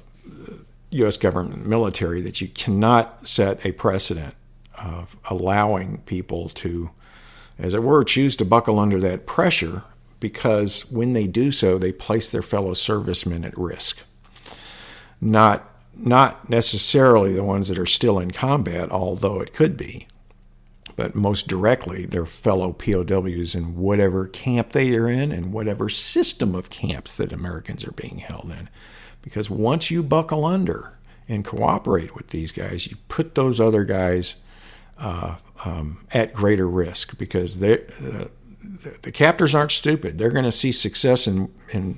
U.S. 0.90 1.16
government 1.16 1.66
military 1.66 2.20
that 2.22 2.40
you 2.40 2.48
cannot 2.48 3.26
set 3.28 3.64
a 3.64 3.72
precedent 3.72 4.34
of 4.74 5.16
allowing 5.28 5.98
people 5.98 6.48
to, 6.48 6.90
as 7.58 7.74
it 7.74 7.82
were, 7.82 8.04
choose 8.04 8.36
to 8.36 8.44
buckle 8.44 8.78
under 8.78 9.00
that 9.00 9.26
pressure 9.26 9.82
because 10.18 10.90
when 10.90 11.14
they 11.14 11.26
do 11.26 11.50
so, 11.50 11.78
they 11.78 11.92
place 11.92 12.30
their 12.30 12.42
fellow 12.42 12.74
servicemen 12.74 13.44
at 13.44 13.56
risk. 13.56 14.00
Not, 15.20 15.68
not 15.96 16.48
necessarily 16.48 17.32
the 17.32 17.44
ones 17.44 17.68
that 17.68 17.78
are 17.78 17.86
still 17.86 18.18
in 18.18 18.30
combat, 18.30 18.90
although 18.90 19.40
it 19.40 19.54
could 19.54 19.76
be, 19.76 20.06
but 21.00 21.14
most 21.14 21.48
directly 21.48 22.04
their 22.04 22.26
fellow 22.26 22.74
POWs 22.74 23.54
in 23.54 23.74
whatever 23.74 24.26
camp 24.26 24.72
they 24.72 24.94
are 24.94 25.08
in 25.08 25.32
and 25.32 25.50
whatever 25.50 25.88
system 25.88 26.54
of 26.54 26.68
camps 26.68 27.16
that 27.16 27.32
Americans 27.32 27.84
are 27.84 27.92
being 27.92 28.18
held 28.18 28.50
in. 28.50 28.68
Because 29.22 29.48
once 29.48 29.90
you 29.90 30.02
buckle 30.02 30.44
under 30.44 30.98
and 31.26 31.42
cooperate 31.42 32.14
with 32.14 32.28
these 32.28 32.52
guys, 32.52 32.86
you 32.86 32.98
put 33.08 33.34
those 33.34 33.58
other 33.58 33.82
guys 33.82 34.36
uh, 34.98 35.36
um, 35.64 36.04
at 36.12 36.34
greater 36.34 36.68
risk 36.68 37.16
because 37.16 37.60
they 37.60 37.78
uh, 37.78 38.26
the 39.00 39.10
captors 39.10 39.54
aren't 39.54 39.72
stupid. 39.72 40.18
They're 40.18 40.28
going 40.28 40.44
to 40.44 40.52
see 40.52 40.70
success 40.70 41.26
in 41.26 41.50
in 41.70 41.96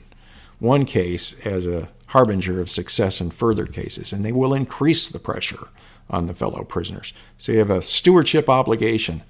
one 0.60 0.84
case 0.84 1.34
as 1.40 1.66
a 1.66 1.88
harbinger 2.06 2.60
of 2.60 2.70
success 2.70 3.20
in 3.20 3.32
further 3.32 3.66
cases, 3.66 4.12
and 4.12 4.24
they 4.24 4.30
will 4.30 4.54
increase 4.54 5.08
the 5.08 5.18
pressure 5.18 5.70
on 6.10 6.26
the 6.26 6.34
fellow 6.34 6.64
prisoners. 6.64 7.12
So 7.38 7.52
you 7.52 7.58
have 7.58 7.70
a 7.70 7.82
stewardship 7.82 8.48
obligation 8.48 9.22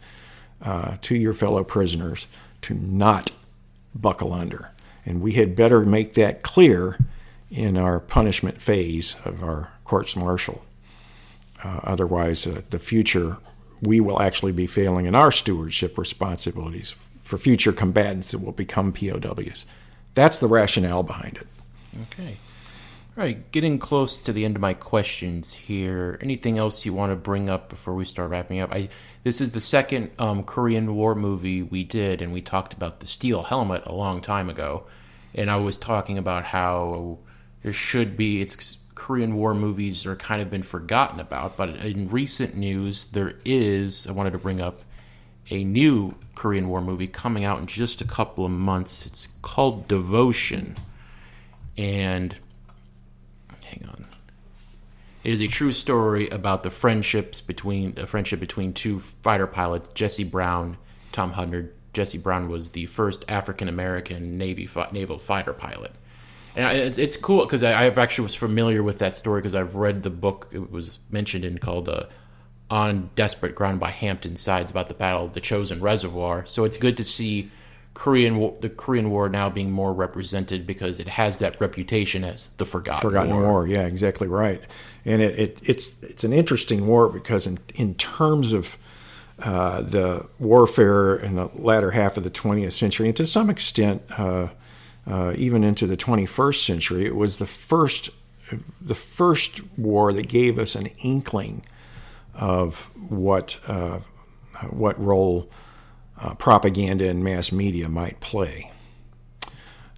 uh, 0.63 0.97
to 1.03 1.17
your 1.17 1.35
fellow 1.35 1.65
prisoners 1.65 2.27
to 2.63 2.75
not 2.75 3.31
buckle 3.95 4.33
under, 4.33 4.71
and 5.05 5.21
we 5.21 5.33
had 5.33 5.57
better 5.57 5.81
make 5.81 6.15
that 6.15 6.43
clear 6.43 6.99
in 7.51 7.77
our 7.77 8.01
punishment 8.01 8.61
phase 8.61 9.17
of 9.25 9.43
our 9.43 9.73
courts 9.85 10.17
martial. 10.17 10.65
Uh, 11.63 11.81
otherwise, 11.85 12.47
uh, 12.47 12.63
the 12.71 12.79
future 12.79 13.37
we 13.83 14.01
will 14.01 14.23
actually 14.23 14.53
be 14.53 14.67
failing 14.67 15.07
in 15.07 15.15
our 15.15 15.33
stewardship 15.33 15.99
responsibilities 15.99 16.95
for 17.21 17.37
future 17.37 17.73
combatants 17.73 18.31
that 18.31 18.39
will 18.39 18.53
become 18.53 18.93
POWs. 18.93 19.67
That's 20.15 20.39
the 20.39 20.47
rationale 20.47 21.03
behind 21.03 21.37
it. 21.37 21.47
Okay. 22.03 22.37
All 23.15 23.23
right, 23.23 23.53
getting 23.53 23.79
close 23.79 24.17
to 24.17 24.33
the 24.33 24.47
end 24.47 24.57
of 24.57 24.63
my 24.63 24.73
questions 24.73 25.53
here. 25.53 26.19
Anything 26.23 26.57
else 26.57 26.87
you 26.87 26.95
want 26.95 27.13
to 27.13 27.17
bring 27.17 27.51
up 27.51 27.69
before 27.69 27.93
we 27.95 28.07
start 28.07 28.31
wrapping 28.31 28.59
up? 28.61 28.73
I 28.73 28.89
this 29.23 29.39
is 29.39 29.51
the 29.51 29.61
second 29.61 30.13
um, 30.19 30.45
Korean 30.45 30.95
War 30.95 31.15
movie 31.15 31.63
we 31.63 31.85
did, 31.85 32.23
and 32.23 32.33
we 32.33 32.41
talked 32.41 32.73
about 32.73 33.01
the 33.01 33.07
steel 33.07 33.43
helmet 33.43 33.83
a 33.85 33.93
long 33.93 34.23
time 34.23 34.49
ago, 34.49 34.85
and 35.35 35.51
I 35.51 35.57
was 35.57 35.77
talking 35.77 36.17
about 36.17 36.45
how 36.45 37.19
there 37.63 37.75
should 37.75 38.17
be 38.17 38.41
it's 38.41 38.79
Korean 38.95 39.37
War 39.37 39.53
movies 39.53 40.07
are 40.07 40.17
kind 40.17 40.41
of 40.41 40.49
been 40.49 40.63
forgotten 40.63 41.21
about, 41.21 41.55
but 41.55 41.69
in 41.69 42.09
recent 42.09 42.57
news 42.57 43.05
there 43.05 43.35
is 43.45 44.07
I 44.07 44.13
wanted 44.13 44.33
to 44.33 44.39
bring 44.39 44.63
up 44.63 44.81
a 45.51 45.65
new 45.65 46.15
Korean 46.35 46.67
War 46.67 46.81
movie 46.81 47.09
coming 47.09 47.45
out 47.45 47.59
in 47.59 47.67
just 47.67 48.01
a 48.01 48.07
couple 48.07 48.47
of 48.47 48.51
months. 48.53 49.05
It's 49.05 49.29
called 49.43 49.87
Devotion, 49.87 50.77
and 51.77 52.39
hang 53.73 53.89
on. 53.89 54.07
It 55.25 55.33
is 55.33 55.41
a 55.41 55.47
true 55.47 55.73
story 55.73 56.29
about 56.29 56.63
the 56.63 56.71
friendships 56.71 57.41
between 57.41 57.99
a 57.99 58.07
friendship 58.07 58.41
between 58.41 58.73
two 58.73 58.99
fighter 58.99 59.47
pilots, 59.47 59.89
Jesse 59.89 60.25
Brown, 60.25 60.79
Tom 61.13 61.35
Hudner. 61.35 61.71
Jesse 61.93 62.19
Brown 62.19 62.49
was 62.49 62.71
the 62.71 62.87
first 62.87 63.25
African 63.29 63.69
American 63.69 64.39
Navy 64.39 64.69
naval 64.93 65.19
fighter 65.19 65.53
pilot, 65.53 65.93
and 66.57 66.77
it's, 66.77 66.99
it's 66.99 67.17
cool 67.17 67.45
because 67.45 67.63
I, 67.63 67.85
I've 67.85 67.99
actually 67.99 68.25
was 68.25 68.35
familiar 68.35 68.83
with 68.83 68.99
that 68.99 69.15
story 69.15 69.41
because 69.41 69.55
I've 69.55 69.75
read 69.75 70.03
the 70.03 70.11
book 70.11 70.49
it 70.53 70.71
was 70.71 70.99
mentioned 71.11 71.45
in 71.45 71.59
called 71.59 71.89
uh, 71.89 72.05
"On 72.71 73.11
Desperate 73.15 73.55
Ground" 73.55 73.79
by 73.79 73.91
Hampton 73.91 74.37
Sides 74.37 74.71
about 74.71 74.89
the 74.89 74.95
Battle 74.95 75.27
of 75.27 75.35
the 75.35 75.41
Chosin 75.41 75.83
Reservoir. 75.83 76.47
So 76.47 76.65
it's 76.65 76.79
good 76.79 76.97
to 76.97 77.05
see 77.05 77.51
Korean 77.95 78.55
the 78.61 78.71
Korean 78.71 79.11
War 79.11 79.29
now 79.29 79.51
being 79.51 79.71
more 79.71 79.93
represented 79.93 80.67
because 80.67 80.99
it 80.99 81.09
has 81.09 81.39
that 81.39 81.61
reputation 81.61 82.25
as 82.25 82.49
the 82.57 82.65
forgotten, 82.65 83.01
forgotten 83.01 83.35
war. 83.35 83.43
war. 83.43 83.67
Yeah, 83.67 83.87
exactly 83.87 84.29
right. 84.29 84.63
And 85.05 85.21
it, 85.21 85.39
it, 85.39 85.61
it's 85.63 86.03
it's 86.03 86.25
an 86.25 86.33
interesting 86.33 86.87
war 86.87 87.09
because 87.09 87.47
in 87.47 87.59
in 87.75 87.95
terms 87.95 88.53
of 88.53 88.79
uh, 89.39 89.83
the 89.83 90.27
warfare 90.39 91.17
in 91.17 91.35
the 91.35 91.51
latter 91.55 91.91
half 91.91 92.17
of 92.17 92.25
the 92.25 92.31
20th 92.31 92.73
century, 92.73 93.09
and 93.09 93.17
to 93.17 93.27
some 93.27 93.51
extent 93.51 94.03
uh, 94.17 94.49
uh, 95.07 95.35
even 95.37 95.65
into 95.65 95.87
the 95.87 95.97
21st 95.97 96.65
century, 96.65 97.07
it 97.07 97.17
was 97.17 97.39
the 97.39 97.47
first 97.47 98.11
the 98.81 98.95
first 98.95 99.61
war 99.79 100.13
that 100.13 100.29
gave 100.29 100.59
us 100.59 100.75
an 100.75 100.87
inkling 101.03 101.63
of 102.35 102.91
what 103.09 103.59
uh, 103.67 103.99
what 104.71 104.99
role 104.99 105.51
uh, 106.21 106.35
propaganda 106.35 107.09
and 107.09 107.25
mass 107.25 107.53
media 107.53 107.89
might 107.89 108.21
play. 108.21 108.71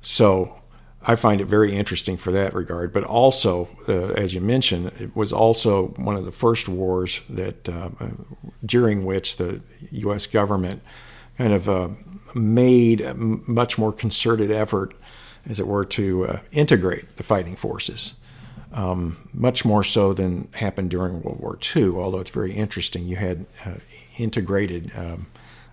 So 0.00 0.60
I 1.06 1.16
find 1.16 1.40
it 1.40 1.46
very 1.46 1.76
interesting 1.76 2.16
for 2.16 2.32
that 2.32 2.54
regard. 2.54 2.92
But 2.92 3.04
also, 3.04 3.68
uh, 3.88 4.12
as 4.12 4.34
you 4.34 4.40
mentioned, 4.40 4.92
it 4.98 5.14
was 5.14 5.32
also 5.32 5.88
one 5.96 6.16
of 6.16 6.24
the 6.24 6.32
first 6.32 6.68
wars 6.68 7.20
that 7.28 7.68
uh, 7.68 7.90
during 8.64 9.04
which 9.04 9.36
the 9.36 9.60
U.S. 9.90 10.26
government 10.26 10.82
kind 11.36 11.52
of 11.52 11.68
uh, 11.68 11.88
made 12.34 13.00
a 13.00 13.14
much 13.14 13.76
more 13.76 13.92
concerted 13.92 14.50
effort, 14.50 14.94
as 15.46 15.60
it 15.60 15.66
were, 15.66 15.84
to 15.84 16.26
uh, 16.26 16.38
integrate 16.52 17.16
the 17.16 17.22
fighting 17.22 17.56
forces. 17.56 18.14
Um, 18.72 19.28
much 19.32 19.64
more 19.64 19.84
so 19.84 20.12
than 20.12 20.48
happened 20.54 20.90
during 20.90 21.22
World 21.22 21.38
War 21.38 21.58
II, 21.76 21.90
although 21.90 22.18
it's 22.18 22.30
very 22.30 22.52
interesting. 22.52 23.06
You 23.06 23.16
had 23.16 23.46
uh, 23.64 23.74
integrated 24.18 24.90
um, 24.96 25.26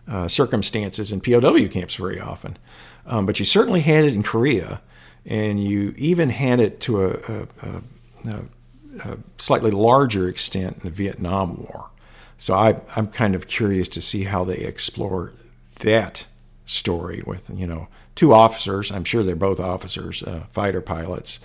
uh, 0.08 0.28
circumstances 0.28 1.12
in 1.12 1.22
POW 1.22 1.68
camps 1.68 1.96
very 1.96 2.20
often. 2.20 2.58
Um, 3.06 3.26
but 3.26 3.40
you 3.40 3.46
certainly 3.46 3.82
had 3.82 4.06
it 4.06 4.14
in 4.14 4.24
Korea, 4.24 4.82
and 5.26 5.64
you 5.64 5.94
even 5.98 6.30
had 6.30 6.60
it 6.60 6.80
to 6.82 7.06
a, 7.06 7.10
a, 7.10 7.48
a, 8.28 8.40
a 9.04 9.18
slightly 9.38 9.72
larger 9.72 10.28
extent 10.28 10.78
in 10.78 10.84
the 10.84 10.90
Vietnam 10.90 11.58
War. 11.58 11.90
So 12.38 12.56
I, 12.56 12.82
I'm 12.96 13.08
kind 13.08 13.36
of 13.36 13.48
curious 13.48 13.88
to 13.90 14.02
see 14.02 14.24
how 14.24 14.44
they 14.44 14.58
explore 14.58 15.34
that 15.80 16.26
story 16.66 17.24
with 17.26 17.52
you 17.54 17.68
know 17.68 17.88
two 18.16 18.34
officers. 18.34 18.92
I'm 18.92 19.04
sure 19.04 19.24
they're 19.24 19.36
both 19.36 19.60
officers, 19.60 20.24
uh, 20.24 20.46
fighter 20.50 20.82
pilots, 20.82 21.40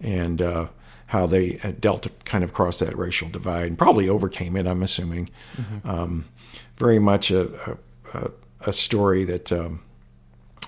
and 0.00 0.40
uh, 0.40 0.66
how 1.06 1.26
they 1.26 1.58
uh, 1.62 1.72
dealt 1.78 2.02
to 2.04 2.10
kind 2.24 2.42
of 2.42 2.52
cross 2.52 2.78
that 2.78 2.96
racial 2.96 3.28
divide 3.28 3.66
and 3.66 3.78
probably 3.78 4.08
overcame 4.08 4.56
it. 4.56 4.66
I'm 4.66 4.82
assuming. 4.82 5.30
Mm-hmm. 5.56 5.88
Um, 5.88 6.24
very 6.76 6.98
much 6.98 7.30
a, 7.30 7.78
a, 8.14 8.30
a 8.60 8.72
story 8.72 9.24
that 9.24 9.52
um, 9.52 9.82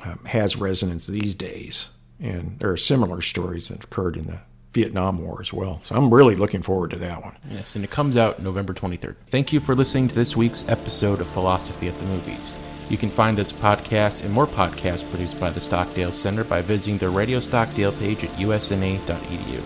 um, 0.05 0.25
has 0.27 0.57
resonance 0.57 1.07
these 1.07 1.35
days. 1.35 1.89
And 2.21 2.59
there 2.61 2.71
are 2.71 2.77
similar 2.77 3.21
stories 3.21 3.69
that 3.69 3.85
occurred 3.85 4.17
in 4.17 4.27
the 4.27 4.39
Vietnam 4.73 5.19
War 5.19 5.41
as 5.41 5.53
well. 5.53 5.81
So 5.81 5.95
I'm 5.95 6.13
really 6.13 6.35
looking 6.35 6.63
forward 6.63 6.91
to 6.91 6.99
that 6.99 7.23
one. 7.23 7.37
Yes, 7.51 7.77
and 7.77 7.85
it 7.85 7.91
comes 7.91 8.17
out 8.17 8.43
November 8.43 8.75
23rd. 8.75 9.17
Thank 9.27 9.53
you 9.53 9.61
for 9.61 9.75
listening 9.75 10.09
to 10.09 10.15
this 10.15 10.37
week's 10.37 10.69
episode 10.69 11.21
of 11.21 11.29
Philosophy 11.29 11.89
at 11.89 11.99
the 11.99 12.07
Movies. 12.07 12.53
You 12.91 12.99
can 12.99 13.09
find 13.09 13.37
this 13.37 13.53
podcast 13.53 14.25
and 14.25 14.33
more 14.33 14.47
podcasts 14.47 15.09
produced 15.09 15.41
by 15.41 15.51
the 15.51 15.61
Stockdale 15.61 16.13
Center 16.13 16.45
by 16.45 16.61
visiting 16.61 16.99
their 16.99 17.11
Radio 17.11 17.39
Stockdale 17.39 17.93
page 17.93 18.25
at 18.25 18.31
usna.edu. 18.33 19.63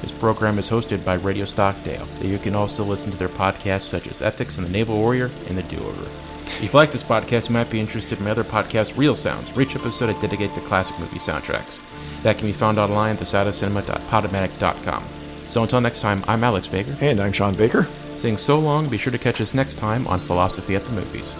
This 0.00 0.12
program 0.12 0.58
is 0.58 0.68
hosted 0.68 1.04
by 1.04 1.14
Radio 1.14 1.44
Stockdale. 1.44 2.06
You 2.20 2.38
can 2.38 2.54
also 2.54 2.84
listen 2.84 3.10
to 3.10 3.16
their 3.16 3.28
podcasts 3.28 3.82
such 3.82 4.06
as 4.06 4.22
Ethics 4.22 4.58
and 4.58 4.66
the 4.66 4.70
Naval 4.70 4.98
Warrior 4.98 5.30
and 5.46 5.58
The 5.58 5.62
Do 5.64 5.78
Over. 5.78 6.08
If 6.44 6.62
you 6.64 6.70
like 6.70 6.90
this 6.90 7.02
podcast, 7.02 7.48
you 7.48 7.54
might 7.54 7.70
be 7.70 7.80
interested 7.80 8.18
in 8.18 8.24
my 8.24 8.30
other 8.30 8.44
podcast, 8.44 8.96
Real 8.96 9.14
Sounds, 9.14 9.48
for 9.48 9.60
each 9.60 9.74
episode 9.74 10.10
I 10.10 10.20
dedicate 10.20 10.54
to 10.54 10.60
classic 10.60 10.98
movie 10.98 11.18
soundtracks. 11.18 11.82
That 12.22 12.38
can 12.38 12.46
be 12.46 12.52
found 12.52 12.78
online 12.78 13.16
at 13.16 13.22
thesoundofcinema.podomatic.com. 13.22 15.04
So 15.48 15.62
until 15.62 15.80
next 15.80 16.00
time, 16.00 16.24
I'm 16.28 16.44
Alex 16.44 16.68
Baker. 16.68 16.96
And 17.00 17.20
I'm 17.20 17.32
Sean 17.32 17.54
Baker. 17.54 17.88
Saying 18.16 18.36
so 18.36 18.58
long, 18.58 18.88
be 18.88 18.96
sure 18.96 19.10
to 19.10 19.18
catch 19.18 19.40
us 19.40 19.54
next 19.54 19.76
time 19.76 20.06
on 20.06 20.20
Philosophy 20.20 20.76
at 20.76 20.84
the 20.84 20.92
Movies. 20.92 21.36